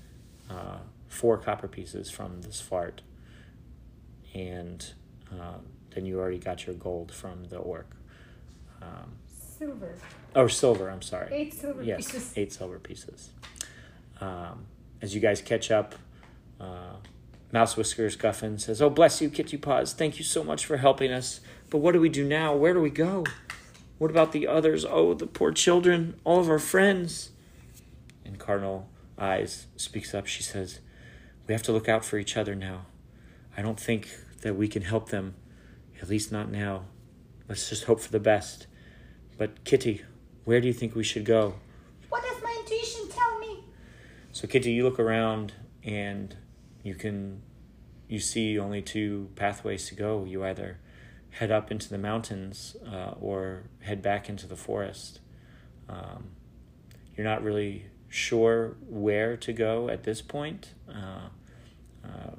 uh, 0.51 0.79
four 1.07 1.39
copper 1.39 1.69
pieces 1.69 2.11
from 2.11 2.43
the 2.43 2.49
Svart, 2.49 3.01
and 4.35 4.95
uh, 5.33 5.59
then 5.95 6.05
you 6.07 6.19
already 6.19 6.39
got 6.39 6.67
your 6.67 6.75
gold 6.75 7.13
from 7.13 7.45
the 7.45 7.57
orc. 7.59 7.87
Um, 8.83 9.13
Silver. 9.29 9.95
or 10.35 10.49
silver, 10.49 10.91
I'm 10.91 11.01
sorry. 11.03 11.33
Eight 11.33 11.55
silver 11.55 11.83
yes, 11.83 12.11
pieces. 12.11 12.33
eight 12.37 12.53
silver 12.53 12.79
pieces. 12.79 13.31
Um, 14.21 14.67
as 15.01 15.15
you 15.15 15.21
guys 15.21 15.41
catch 15.41 15.71
up, 15.71 15.95
uh, 16.61 16.97
Mouse 17.53 17.77
Whiskers 17.77 18.17
Guffin 18.17 18.59
says, 18.59 18.83
"Oh, 18.83 18.91
bless 18.91 19.21
you, 19.23 19.31
Kitty-Pause. 19.31 19.93
Thank 19.95 20.19
you 20.19 20.25
so 20.25 20.43
much 20.43 20.67
for 20.67 20.79
helping 20.79 21.13
us. 21.13 21.41
But 21.71 21.79
what 21.79 21.93
do 21.93 22.01
we 22.01 22.09
do 22.09 22.25
now? 22.27 22.55
Where 22.55 22.75
do 22.75 22.81
we 22.81 22.91
go? 22.91 23.25
What 23.99 24.11
about 24.11 24.33
the 24.33 24.47
others? 24.49 24.85
Oh, 24.85 25.15
the 25.15 25.27
poor 25.27 25.53
children, 25.53 26.19
all 26.25 26.41
of 26.41 26.51
our 26.51 26.59
friends." 26.59 27.31
And 28.25 28.39
Cardinal 28.39 28.89
Eyes 29.19 29.67
speaks 29.77 30.15
up. 30.15 30.27
She 30.27 30.43
says, 30.43 30.81
"We 31.47 31.55
have 31.55 31.63
to 31.65 31.73
look 31.73 31.89
out 31.89 32.05
for 32.05 32.19
each 32.19 32.37
other 32.37 32.57
now. 32.57 32.87
I 33.57 33.63
don't 33.63 33.79
think 33.79 34.09
that 34.43 34.57
we 34.57 34.67
can 34.67 34.83
help 34.83 35.11
them, 35.11 35.35
at 36.01 36.09
least 36.09 36.33
not 36.33 36.51
now. 36.51 36.85
Let's 37.49 37.69
just 37.69 37.85
hope 37.85 38.01
for 38.01 38.11
the 38.11 38.21
best." 38.21 38.67
But 39.37 39.65
Kitty, 39.65 40.03
where 40.45 40.61
do 40.61 40.67
you 40.67 40.73
think 40.73 40.95
we 40.95 41.05
should 41.05 41.25
go? 41.25 41.55
What 42.09 42.23
does 42.23 42.43
my 42.43 42.57
intuition 42.61 43.09
tell 43.09 43.39
me? 43.39 43.65
So 44.33 44.47
Kitty, 44.47 44.73
you 44.73 44.85
look 44.85 45.01
around 45.01 45.55
and 45.83 46.37
you 46.83 46.95
can 46.95 47.43
you 48.09 48.21
see 48.21 48.59
only 48.59 48.83
two 48.83 49.31
pathways 49.35 49.89
to 49.89 49.95
go. 49.95 50.25
You 50.25 50.45
either 50.45 50.79
head 51.31 51.51
up 51.51 51.71
into 51.71 51.89
the 51.89 51.99
mountains 51.99 52.77
uh, 52.87 53.15
or 53.21 53.65
head 53.81 54.03
back 54.03 54.29
into 54.29 54.47
the 54.47 54.57
forest. 54.57 55.21
Um, 55.89 56.31
you're 57.17 57.27
not 57.27 57.43
really 57.43 57.87
sure 58.09 58.77
where 58.87 59.37
to 59.37 59.53
go 59.53 59.89
at 59.89 60.05
this 60.05 60.23
point, 60.23 60.75
uh, 60.89 61.29
uh, 62.05 62.35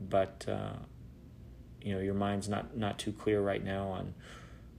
but 0.00 0.46
uh, 0.48 0.76
you 1.82 1.94
know 1.94 2.00
your 2.00 2.14
mind's 2.14 2.48
not 2.48 2.76
not 2.76 2.98
too 2.98 3.12
clear 3.12 3.40
right 3.40 3.62
now 3.64 3.88
on 3.88 4.14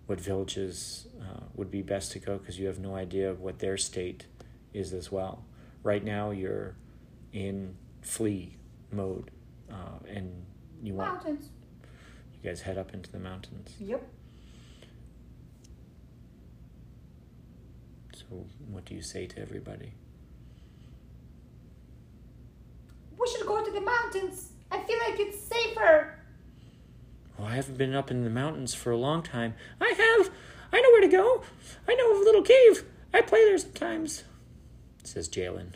what 0.08 0.20
villages 0.20 1.08
uh, 1.22 1.42
would 1.56 1.72
be 1.72 1.82
best 1.82 2.12
to 2.12 2.20
go 2.20 2.38
because 2.38 2.60
you 2.60 2.68
have 2.68 2.80
no 2.80 2.96
idea 2.96 3.34
what 3.34 3.60
their 3.60 3.78
state 3.78 4.26
is 4.74 4.94
as 4.94 5.12
well. 5.12 5.46
Right 5.84 6.04
now, 6.04 6.32
you're 6.32 6.76
in 7.34 7.76
flee 8.02 8.58
mode, 8.92 9.32
uh, 9.72 10.00
and 10.08 10.46
you 10.84 10.94
want 10.96 11.14
Mountains. 11.14 11.50
you 12.34 12.50
guys 12.50 12.62
head 12.62 12.78
up 12.78 12.94
into 12.94 13.12
the 13.12 13.20
mountains. 13.20 13.76
Yep. 13.80 14.06
So, 18.16 18.46
what 18.70 18.86
do 18.86 18.94
you 18.96 19.02
say 19.02 19.26
to 19.28 19.40
everybody? 19.40 19.94
We 23.18 23.28
should 23.28 23.46
go 23.48 23.64
to 23.64 23.72
the 23.72 23.82
mountains. 23.82 24.52
I 24.72 24.80
feel 24.80 24.98
like 25.08 25.20
it's 25.20 25.40
safer. 25.40 26.16
Well, 27.42 27.50
I 27.50 27.56
haven't 27.56 27.80
been 27.80 27.96
up 27.96 28.12
in 28.12 28.24
the 28.24 28.30
mountains 28.30 28.76
for 28.76 28.92
a 28.92 28.98
long 28.98 29.24
time. 29.24 29.56
I 29.82 29.96
have. 29.98 30.30
I 30.72 30.80
know 30.80 30.90
where 30.92 31.02
to 31.02 31.08
go. 31.08 31.42
I 31.88 31.96
know 31.96 32.14
of 32.14 32.22
a 32.22 32.24
little 32.24 32.44
cave. 32.44 32.84
I 33.12 33.22
play 33.22 33.44
there 33.46 33.58
sometimes. 33.58 34.26
Says 35.04 35.28
Jalen. 35.28 35.74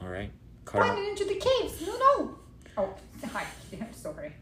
All 0.00 0.08
right, 0.08 0.30
Cardinal. 0.64 0.94
Running 0.94 1.10
into 1.10 1.24
the 1.24 1.34
caves. 1.34 1.84
No, 1.84 1.98
no. 1.98 2.38
Oh, 2.78 2.94
hi. 3.32 3.46
I'm 3.80 3.92
sorry. 3.92 4.32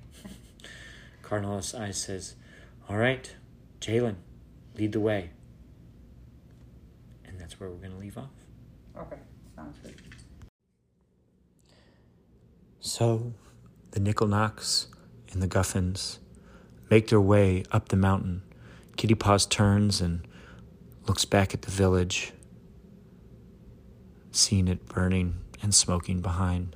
Cardinal's 1.22 1.74
Eyes 1.74 1.96
says, 1.96 2.34
All 2.90 2.98
right, 2.98 3.34
Jalen, 3.80 4.16
lead 4.76 4.92
the 4.92 5.00
way. 5.00 5.30
And 7.24 7.40
that's 7.40 7.58
where 7.58 7.70
we're 7.70 7.76
going 7.76 7.92
to 7.92 7.98
leave 7.98 8.18
off. 8.18 8.28
Okay, 8.98 9.16
sounds 9.56 9.78
good. 9.78 9.94
So 12.80 13.32
the 13.94 14.00
Nickel 14.00 14.26
Knocks 14.26 14.88
and 15.30 15.40
the 15.40 15.46
Guffins 15.46 16.18
make 16.90 17.08
their 17.08 17.20
way 17.20 17.62
up 17.70 17.90
the 17.90 17.96
mountain. 17.96 18.42
Kitty-Pause 18.96 19.46
turns 19.46 20.00
and 20.00 20.26
looks 21.06 21.24
back 21.24 21.54
at 21.54 21.62
the 21.62 21.70
village, 21.70 22.32
seeing 24.32 24.66
it 24.66 24.86
burning 24.86 25.36
and 25.62 25.72
smoking 25.72 26.20
behind. 26.20 26.74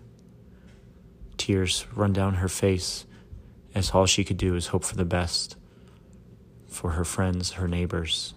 Tears 1.37 1.87
run 1.93 2.13
down 2.13 2.35
her 2.35 2.49
face 2.49 3.05
as 3.75 3.91
all 3.91 4.07
she 4.07 4.23
could 4.23 4.37
do 4.37 4.55
is 4.55 4.69
hope 4.69 4.85
for 4.85 4.95
the 4.95 5.05
best 5.05 5.57
for 6.69 6.93
her 6.93 7.05
friends, 7.05 7.53
her 7.53 7.67
neighbors. 7.67 8.35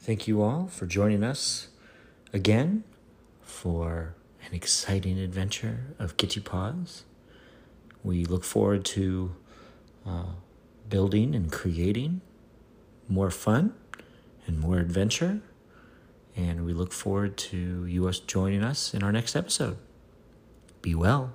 Thank 0.00 0.26
you 0.26 0.42
all 0.42 0.66
for 0.66 0.86
joining 0.86 1.22
us 1.22 1.68
again 2.32 2.82
for 3.42 4.16
an 4.54 4.58
exciting 4.58 5.18
adventure 5.18 5.96
of 5.98 6.16
Kitty-Pause. 6.16 7.02
We 8.04 8.24
look 8.24 8.44
forward 8.44 8.84
to 8.84 9.34
uh, 10.06 10.34
building 10.88 11.34
and 11.34 11.50
creating 11.50 12.20
more 13.08 13.32
fun 13.32 13.74
and 14.46 14.60
more 14.60 14.78
adventure. 14.78 15.40
And 16.36 16.64
we 16.64 16.72
look 16.72 16.92
forward 16.92 17.36
to 17.38 17.84
you 17.86 18.06
us 18.06 18.20
joining 18.20 18.62
us 18.62 18.94
in 18.94 19.02
our 19.02 19.10
next 19.10 19.34
episode. 19.34 19.76
Be 20.82 20.94
well. 20.94 21.32